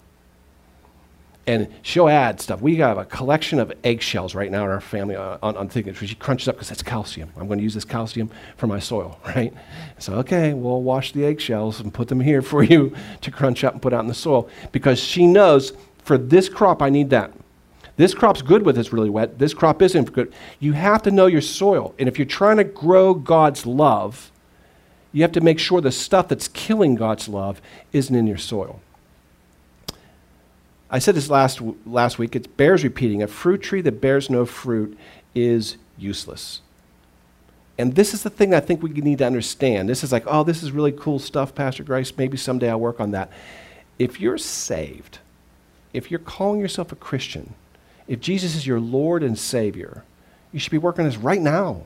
And 1.45 1.67
she'll 1.82 2.08
add 2.08 2.39
stuff. 2.39 2.62
We 2.62 2.77
have 2.77 2.97
a 2.97 3.03
collection 3.03 3.60
of 3.60 3.73
eggshells 3.84 4.34
right 4.34 4.49
now 4.49 4.63
in 4.63 4.69
our 4.69 4.79
family 4.79 5.17
uh, 5.17 5.38
on, 5.41 5.56
on, 5.56 5.58
on 5.58 5.69
things. 5.69 5.97
She 5.97 6.15
crunches 6.15 6.47
up 6.47 6.56
because 6.56 6.69
that's 6.69 6.84
calcium. 6.84 7.32
I'm 7.36 7.47
going 7.47 7.60
to 7.60 7.63
use 7.63 7.73
this 7.73 7.84
calcium 7.84 8.29
for 8.56 8.67
my 8.67 8.79
soil, 8.79 9.19
right? 9.25 9.53
So, 9.99 10.13
okay, 10.15 10.53
we'll 10.53 10.82
wash 10.82 11.12
the 11.12 11.25
eggshells 11.25 11.82
and 11.82 11.93
put 11.93 12.08
them 12.08 12.21
here 12.21 12.41
for 12.53 12.63
you 12.63 12.95
to 13.21 13.32
crunch 13.32 13.63
up 13.63 13.73
and 13.73 13.82
put 13.82 13.93
out 13.93 14.01
in 14.01 14.08
the 14.08 14.13
soil 14.13 14.49
because 14.71 14.99
she 14.99 15.27
knows 15.27 15.73
For 16.03 16.17
this 16.17 16.49
crop, 16.49 16.82
I 16.82 16.89
need 16.89 17.10
that. 17.12 17.32
This 17.95 18.13
crop's 18.13 18.41
good 18.41 18.63
with 18.63 18.77
it's 18.77 18.91
really 18.91 19.10
wet. 19.10 19.38
This 19.38 19.53
crop 19.53 19.82
isn't 19.82 20.12
good. 20.13 20.34
You 20.60 20.73
have 20.73 21.03
to 21.03 21.12
know 21.12 21.27
your 21.27 21.41
soil. 21.41 21.93
And 21.99 22.10
if 22.10 22.17
you're 22.17 22.25
trying 22.25 22.58
to 22.58 22.63
grow 22.63 23.13
God's 23.13 23.65
love, 23.65 24.32
you 25.13 25.21
have 25.21 25.32
to 25.34 25.41
make 25.41 25.60
sure 25.60 25.80
the 25.80 25.91
stuff 25.91 26.28
that's 26.28 26.47
killing 26.49 26.95
God's 26.95 27.30
love 27.30 27.62
isn't 27.93 28.15
in 28.15 28.28
your 28.28 28.38
soil. 28.38 28.82
I 30.89 30.99
said 30.99 31.15
this 31.15 31.30
last, 31.30 31.62
last 31.86 32.19
week. 32.19 32.36
It 32.36 32.58
bears 32.58 32.84
repeating. 32.84 33.23
A 33.23 33.28
fruit 33.28 33.62
tree 33.62 33.82
that 33.82 34.02
bears 34.02 34.30
no 34.30 34.45
fruit 34.45 34.97
is 35.34 35.78
useless. 35.97 36.62
And 37.78 37.95
this 37.95 38.13
is 38.13 38.23
the 38.23 38.30
thing 38.30 38.54
I 38.54 38.60
think 38.60 38.84
we 38.84 38.89
need 38.89 39.19
to 39.19 39.26
understand. 39.26 39.89
This 39.89 40.04
is 40.04 40.12
like, 40.12 40.23
oh, 40.28 40.43
this 40.43 40.62
is 40.62 40.71
really 40.71 40.91
cool 40.91 41.17
stuff, 41.19 41.56
Pastor 41.56 41.84
Grace. 41.84 42.15
Maybe 42.15 42.38
someday 42.38 42.69
I'll 42.69 42.80
work 42.80 42.99
on 42.99 43.12
that. 43.12 43.32
If 43.97 44.19
you're 44.19 44.38
saved, 44.38 45.19
if 45.93 46.12
you're 46.12 46.19
calling 46.19 46.60
yourself 46.60 46.91
a 46.91 46.95
Christian, 46.95 47.54
if 48.08 48.19
Jesus 48.19 48.56
is 48.56 48.67
your 48.67 48.80
Lord 48.80 49.23
and 49.23 49.38
Savior, 49.38 50.04
you 50.52 50.60
should 50.60 50.71
be 50.71 50.78
working 50.78 51.06
on 51.06 51.10
this 51.10 51.19
right 51.19 51.41
now, 51.41 51.84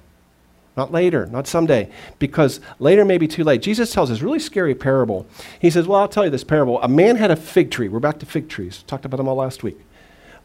not 0.78 0.92
later, 0.92 1.26
not 1.26 1.48
someday, 1.48 1.90
because 2.20 2.62
later 2.80 3.04
may 3.04 3.18
be 3.18 3.28
too 3.28 3.44
late. 3.44 3.62
Jesus 3.62 3.92
tells 3.92 4.10
this 4.10 4.22
really 4.22 4.40
scary 4.40 4.76
parable. 4.76 5.26
He 5.60 5.70
says, 5.70 5.88
Well, 5.88 6.00
I'll 6.00 6.08
tell 6.08 6.24
you 6.24 6.30
this 6.32 6.44
parable. 6.44 6.82
A 6.82 6.88
man 6.88 7.16
had 7.16 7.32
a 7.32 7.36
fig 7.36 7.72
tree. 7.72 7.90
We're 7.90 8.00
back 8.00 8.20
to 8.20 8.26
fig 8.26 8.48
trees. 8.48 8.84
Talked 8.84 9.04
about 9.04 9.18
them 9.18 9.28
all 9.28 9.36
last 9.36 9.64
week. 9.64 9.80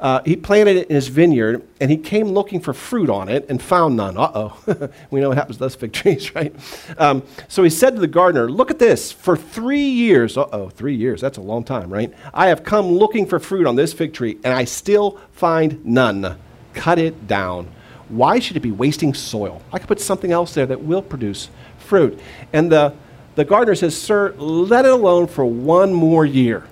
Uh, 0.00 0.20
he 0.24 0.34
planted 0.34 0.76
it 0.76 0.88
in 0.88 0.96
his 0.96 1.06
vineyard, 1.06 1.62
and 1.80 1.88
he 1.88 1.96
came 1.96 2.26
looking 2.26 2.60
for 2.60 2.74
fruit 2.74 3.08
on 3.08 3.28
it 3.28 3.46
and 3.48 3.62
found 3.62 3.96
none. 3.96 4.16
Uh 4.16 4.32
oh. 4.34 4.88
we 5.12 5.20
know 5.20 5.28
what 5.28 5.38
happens 5.38 5.58
to 5.58 5.60
those 5.60 5.76
fig 5.76 5.92
trees, 5.92 6.34
right? 6.34 6.52
Um, 6.98 7.22
so 7.46 7.62
he 7.62 7.70
said 7.70 7.94
to 7.94 8.00
the 8.00 8.08
gardener, 8.08 8.50
Look 8.50 8.72
at 8.72 8.80
this. 8.80 9.12
For 9.12 9.36
three 9.36 9.88
years, 9.88 10.36
uh 10.36 10.48
oh, 10.52 10.70
three 10.70 10.96
years, 10.96 11.20
that's 11.20 11.38
a 11.38 11.42
long 11.42 11.62
time, 11.62 11.88
right? 11.92 12.12
I 12.34 12.48
have 12.48 12.64
come 12.64 12.86
looking 12.86 13.26
for 13.26 13.38
fruit 13.38 13.64
on 13.66 13.76
this 13.76 13.92
fig 13.92 14.12
tree, 14.12 14.38
and 14.42 14.52
I 14.52 14.64
still 14.64 15.20
find 15.30 15.84
none. 15.84 16.36
Cut 16.74 16.98
it 16.98 17.28
down. 17.28 17.68
Why 18.12 18.40
should 18.40 18.58
it 18.58 18.60
be 18.60 18.70
wasting 18.70 19.14
soil? 19.14 19.62
I 19.72 19.78
could 19.78 19.88
put 19.88 19.98
something 19.98 20.32
else 20.32 20.52
there 20.52 20.66
that 20.66 20.82
will 20.82 21.00
produce 21.00 21.48
fruit. 21.78 22.20
And 22.52 22.70
the, 22.70 22.92
the 23.36 23.44
gardener 23.46 23.74
says, 23.74 23.98
Sir, 23.98 24.34
let 24.36 24.84
it 24.84 24.90
alone 24.90 25.28
for 25.28 25.46
one 25.46 25.94
more 25.94 26.26
year 26.26 26.64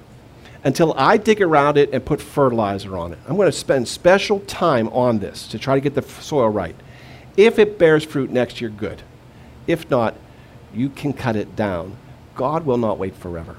until 0.64 0.92
I 0.98 1.16
dig 1.16 1.40
around 1.40 1.78
it 1.78 1.94
and 1.94 2.04
put 2.04 2.20
fertilizer 2.20 2.94
on 2.94 3.14
it. 3.14 3.18
I'm 3.26 3.36
going 3.36 3.48
to 3.48 3.56
spend 3.56 3.88
special 3.88 4.40
time 4.40 4.88
on 4.88 5.20
this 5.20 5.48
to 5.48 5.58
try 5.58 5.76
to 5.76 5.80
get 5.80 5.94
the 5.94 6.02
soil 6.02 6.50
right. 6.50 6.76
If 7.38 7.58
it 7.58 7.78
bears 7.78 8.04
fruit 8.04 8.30
next 8.30 8.60
year, 8.60 8.68
good. 8.68 9.00
If 9.66 9.90
not, 9.90 10.16
you 10.74 10.90
can 10.90 11.14
cut 11.14 11.36
it 11.36 11.56
down. 11.56 11.96
God 12.34 12.66
will 12.66 12.76
not 12.76 12.98
wait 12.98 13.16
forever. 13.16 13.56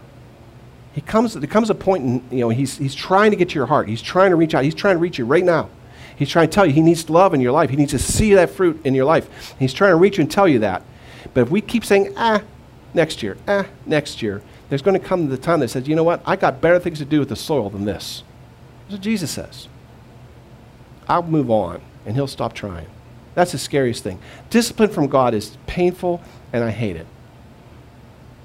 He 0.93 1.01
comes, 1.01 1.33
there 1.33 1.47
comes 1.47 1.71
a 1.71 1.75
point 1.75 2.03
in, 2.03 2.37
you 2.37 2.41
know, 2.41 2.49
he's, 2.49 2.77
he's 2.77 2.93
trying 2.93 3.31
to 3.31 3.37
get 3.37 3.49
to 3.49 3.55
your 3.55 3.65
heart. 3.65 3.89
He's 3.89 4.03
trying 4.03 4.29
to 4.29 4.35
reach 4.35 4.53
out. 4.53 4.63
He's 4.63 4.75
trying 4.75 4.97
to 4.97 4.99
reach 4.99 5.17
you 5.17 5.25
right 5.25 5.43
now. 5.43 5.69
He's 6.21 6.29
trying 6.29 6.49
to 6.49 6.53
tell 6.53 6.67
you 6.67 6.71
he 6.71 6.83
needs 6.83 7.09
love 7.09 7.33
in 7.33 7.41
your 7.41 7.51
life. 7.51 7.71
He 7.71 7.75
needs 7.75 7.93
to 7.93 7.97
see 7.97 8.35
that 8.35 8.51
fruit 8.51 8.79
in 8.85 8.93
your 8.93 9.05
life. 9.05 9.55
He's 9.57 9.73
trying 9.73 9.89
to 9.89 9.95
reach 9.95 10.19
you 10.19 10.21
and 10.21 10.29
tell 10.29 10.47
you 10.47 10.59
that. 10.59 10.83
But 11.33 11.41
if 11.41 11.49
we 11.49 11.61
keep 11.61 11.83
saying, 11.83 12.13
ah, 12.15 12.43
next 12.93 13.23
year, 13.23 13.37
ah, 13.47 13.65
next 13.87 14.21
year, 14.21 14.43
there's 14.69 14.83
going 14.83 15.01
to 15.01 15.03
come 15.03 15.29
the 15.29 15.37
time 15.39 15.61
that 15.61 15.69
says, 15.69 15.87
you 15.87 15.95
know 15.95 16.03
what? 16.03 16.21
I 16.23 16.35
got 16.35 16.61
better 16.61 16.77
things 16.77 16.99
to 16.99 17.05
do 17.05 17.17
with 17.17 17.29
the 17.29 17.35
soil 17.35 17.71
than 17.71 17.85
this. 17.85 18.21
That's 18.83 18.97
what 18.97 19.01
Jesus 19.01 19.31
says. 19.31 19.67
I'll 21.09 21.23
move 21.23 21.49
on, 21.49 21.81
and 22.05 22.13
he'll 22.13 22.27
stop 22.27 22.53
trying. 22.53 22.85
That's 23.33 23.53
the 23.53 23.57
scariest 23.57 24.03
thing. 24.03 24.19
Discipline 24.51 24.91
from 24.91 25.07
God 25.07 25.33
is 25.33 25.57
painful, 25.65 26.21
and 26.53 26.63
I 26.63 26.69
hate 26.69 26.97
it. 26.97 27.07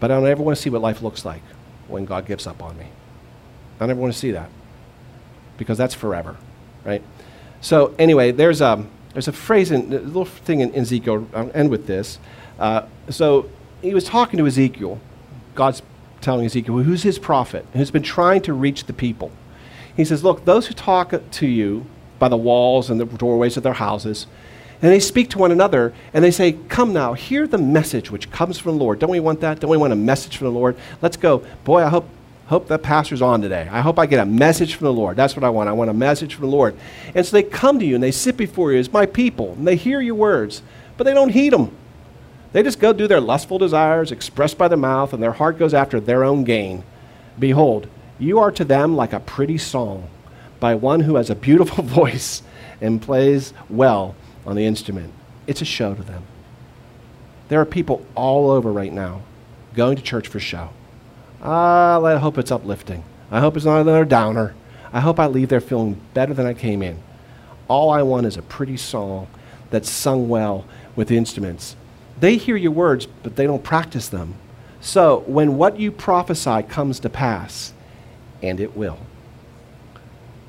But 0.01 0.11
I 0.11 0.15
don't 0.15 0.27
ever 0.27 0.43
want 0.43 0.57
to 0.57 0.63
see 0.63 0.71
what 0.71 0.81
life 0.81 1.03
looks 1.03 1.27
like 1.27 1.43
when 1.89 2.07
God 2.07 2.25
gives 2.25 2.47
up 2.47 2.63
on 2.63 2.79
me. 2.79 2.87
I 3.81 3.85
never 3.85 4.01
want 4.01 4.15
to 4.15 4.19
see 4.19 4.31
that 4.31 4.49
because 5.59 5.77
that's 5.77 5.93
forever, 5.93 6.39
right? 6.83 7.03
So 7.67 7.97
anyway, 7.99 8.31
there's 8.31 8.61
a 8.61 8.87
there's 9.13 9.27
a 9.27 9.33
phrase 9.33 9.73
in 9.73 9.93
a 9.93 9.99
little 9.99 10.25
thing 10.25 10.61
in, 10.61 10.73
in 10.73 10.83
Ezekiel. 10.83 11.27
I'll 11.35 11.51
end 11.53 11.69
with 11.69 11.89
this. 11.89 12.21
Uh, 12.61 12.83
so 13.09 13.51
he 13.83 13.93
was 13.93 14.05
talking 14.05 14.39
to 14.39 14.47
Ezekiel. 14.47 15.01
God's 15.57 15.83
telling 16.21 16.47
Ezekiel, 16.47 16.77
who's 16.79 17.03
his 17.03 17.19
prophet, 17.19 17.67
who's 17.73 17.91
been 17.91 18.05
trying 18.05 18.43
to 18.43 18.53
reach 18.53 18.85
the 18.85 18.93
people. 18.93 19.33
He 19.97 20.05
says, 20.05 20.23
Look, 20.23 20.45
those 20.45 20.69
who 20.69 20.75
talk 20.75 21.13
to 21.29 21.47
you 21.49 21.87
by 22.21 22.29
the 22.29 22.37
walls 22.37 22.89
and 22.89 23.01
the 23.01 23.05
doorways 23.05 23.57
of 23.57 23.65
their 23.65 23.73
houses, 23.73 24.29
and 24.81 24.93
they 24.93 25.01
speak 25.01 25.29
to 25.31 25.39
one 25.39 25.51
another, 25.51 25.93
and 26.15 26.23
they 26.25 26.31
say, 26.31 26.53
Come 26.69 26.93
now, 26.93 27.15
hear 27.15 27.49
the 27.49 27.59
message 27.59 28.13
which 28.13 28.31
comes 28.31 28.61
from 28.61 28.79
the 28.79 28.85
Lord. 28.85 29.01
Don't 29.01 29.11
we 29.11 29.19
want 29.19 29.41
that? 29.41 29.59
Don't 29.59 29.73
we 29.73 29.77
want 29.77 29.93
a 29.93 29.97
message 29.97 30.37
from 30.37 30.47
the 30.47 30.53
Lord? 30.53 30.77
Let's 31.03 31.17
go. 31.17 31.45
Boy, 31.65 31.83
I 31.83 31.89
hope, 31.89 32.09
hope 32.47 32.69
that 32.69 32.83
pastor's 32.83 33.23
on 33.23 33.43
today. 33.43 33.69
I 33.71 33.81
hope 33.81 33.99
I 33.99 34.07
get 34.07 34.21
a 34.21 34.27
message 34.27 34.75
from 34.75 34.87
the 34.87 34.93
Lord. 34.93 35.17
That's 35.17 35.37
what 35.37 35.45
I 35.45 35.51
want. 35.51 35.69
I 35.69 35.73
want 35.73 35.91
a 35.91 35.95
message 35.95 36.35
from 36.35 36.43
the 36.43 36.57
Lord. 36.57 36.77
And 37.15 37.27
so 37.27 37.33
they 37.33 37.43
come 37.43 37.79
to 37.79 37.85
you 37.85 37.95
and 37.95 38.03
they 38.03 38.13
sit 38.13 38.37
before 38.37 38.73
you 38.73 38.79
as 38.79 38.93
my 38.93 39.07
people, 39.07 39.53
and 39.53 39.67
they 39.67 39.77
hear 39.77 40.01
your 40.01 40.15
words, 40.15 40.63
but 40.97 41.05
they 41.05 41.15
don't 41.15 41.31
heed 41.31 41.53
them. 41.53 41.77
They 42.53 42.63
just 42.63 42.81
go 42.81 42.93
do 42.93 43.07
their 43.07 43.21
lustful 43.21 43.59
desires 43.59 44.13
expressed 44.13 44.57
by 44.57 44.69
the 44.69 44.77
mouth, 44.77 45.13
and 45.13 45.23
their 45.23 45.33
heart 45.33 45.59
goes 45.59 45.75
after 45.75 46.01
their 46.01 46.25
own 46.25 46.45
gain. 46.45 46.85
Behold, 47.39 47.89
you 48.19 48.39
are 48.39 48.53
to 48.53 48.65
them 48.65 48.97
like 48.97 49.13
a 49.13 49.21
pretty 49.21 49.59
song 49.59 50.09
by 50.59 50.75
one 50.75 51.01
who 51.01 51.17
has 51.17 51.29
a 51.29 51.35
beautiful 51.35 51.85
voice 51.85 52.43
and 52.81 53.03
plays 53.03 53.53
well 53.69 54.15
on 54.47 54.57
the 54.57 54.65
instrument. 54.65 55.13
It's 55.47 55.61
a 55.61 55.67
show 55.67 55.95
to 55.95 56.03
them. 56.03 56.23
There 57.49 57.61
are 57.61 57.67
people 57.67 58.05
all 58.15 58.51
over 58.51 58.73
right 58.73 58.93
now 58.93 59.23
going 59.75 59.97
to 59.97 60.03
church 60.03 60.29
for 60.29 60.41
show. 60.41 60.71
Ah, 61.47 62.03
I 62.03 62.17
hope 62.17 62.39
it's 62.39 62.51
uplifting. 62.51 63.05
I 63.31 63.41
hope 63.41 63.57
it's 63.57 63.67
not 63.67 63.81
another 63.81 64.05
downer. 64.05 64.55
I 64.93 65.01
hope 65.01 65.19
I 65.19 65.27
leave 65.27 65.49
there 65.49 65.61
feeling 65.61 66.01
better 66.15 66.35
than 66.35 66.47
I 66.47 66.55
came 66.55 66.83
in. 66.83 67.03
All 67.69 67.91
I 67.91 68.03
want 68.03 68.27
is 68.27 68.37
a 68.37 68.43
pretty 68.43 68.77
song 68.77 69.29
that's 69.71 69.91
sung 69.91 70.29
well 70.29 70.65
with 70.95 71.11
instruments 71.11 71.77
they 72.19 72.37
hear 72.37 72.57
your 72.57 72.73
words, 72.73 73.07
but 73.07 73.37
they 73.37 73.47
don't 73.47 73.63
practice 73.63 74.09
them. 74.09 74.35
So 74.81 75.25
when 75.27 75.57
what 75.57 75.79
you 75.79 75.91
prophesy 75.93 76.63
comes 76.63 77.01
to 77.01 77.11
pass, 77.11 77.73
and 78.43 78.61
it 78.61 78.77
will, 78.77 78.99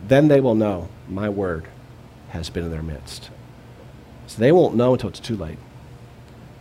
then 0.08 0.28
they 0.28 0.40
will 0.40 0.56
know 0.56 0.90
my 1.10 1.30
word 1.30 1.68
has 2.30 2.50
been 2.50 2.66
in 2.66 2.72
their 2.72 2.84
midst. 2.84 3.30
So 4.28 4.40
they 4.40 4.52
won't 4.52 4.76
know 4.76 4.94
until 4.94 5.10
it's 5.10 5.20
too 5.20 5.38
late. 5.38 5.58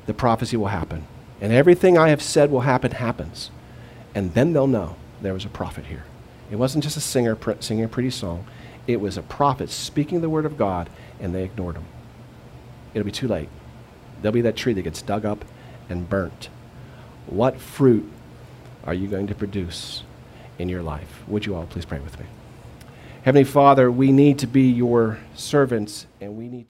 The 0.07 0.15
prophecy 0.15 0.57
will 0.57 0.69
happen. 0.69 1.07
And 1.41 1.53
everything 1.53 1.99
I 1.99 2.09
have 2.09 2.23
said 2.23 2.51
will 2.51 2.61
happen 2.61 2.93
happens. 2.93 3.51
And 4.17 4.33
then 4.33 4.55
they'll 4.55 4.67
know 4.67 4.97
there 5.21 5.35
was 5.35 5.45
a 5.45 5.51
prophet 5.51 5.85
here. 5.85 6.05
It 6.51 6.57
wasn't 6.57 6.83
just 6.83 6.97
a 6.97 7.01
singer 7.01 7.37
pr- 7.37 7.53
singing 7.61 7.85
a 7.85 7.89
pretty 7.89 8.09
song, 8.09 8.47
it 8.87 8.99
was 8.99 9.19
a 9.19 9.23
prophet 9.23 9.69
speaking 9.69 10.23
the 10.23 10.31
word 10.31 10.47
of 10.47 10.57
God, 10.57 10.89
and 11.21 11.35
they 11.35 11.45
ignored 11.45 11.77
him. 11.77 11.85
It'll 12.95 13.05
be 13.05 13.13
too 13.13 13.29
late. 13.29 13.51
There'll 14.23 14.33
be 14.33 14.41
that 14.41 14.57
tree 14.57 14.73
that 14.73 14.83
gets 14.83 15.03
dug 15.03 15.27
up 15.27 15.45
and 15.91 16.09
burnt. 16.09 16.49
What 17.27 17.61
fruit 17.61 18.11
are 18.85 18.95
you 18.95 19.07
going 19.07 19.27
to 19.27 19.35
produce 19.35 20.03
in 20.59 20.71
your 20.71 20.83
life? 20.83 21.23
Would 21.29 21.45
you 21.45 21.55
all 21.55 21.67
please 21.67 21.85
pray 21.85 21.99
with 21.99 22.19
me? 22.19 22.25
Heavenly 23.23 23.45
Father, 23.45 23.91
we 23.91 24.13
need 24.13 24.39
to 24.39 24.47
be 24.47 24.63
your 24.63 25.19
servants 25.35 26.07
and 26.23 26.39
we 26.39 26.49
need 26.49 26.65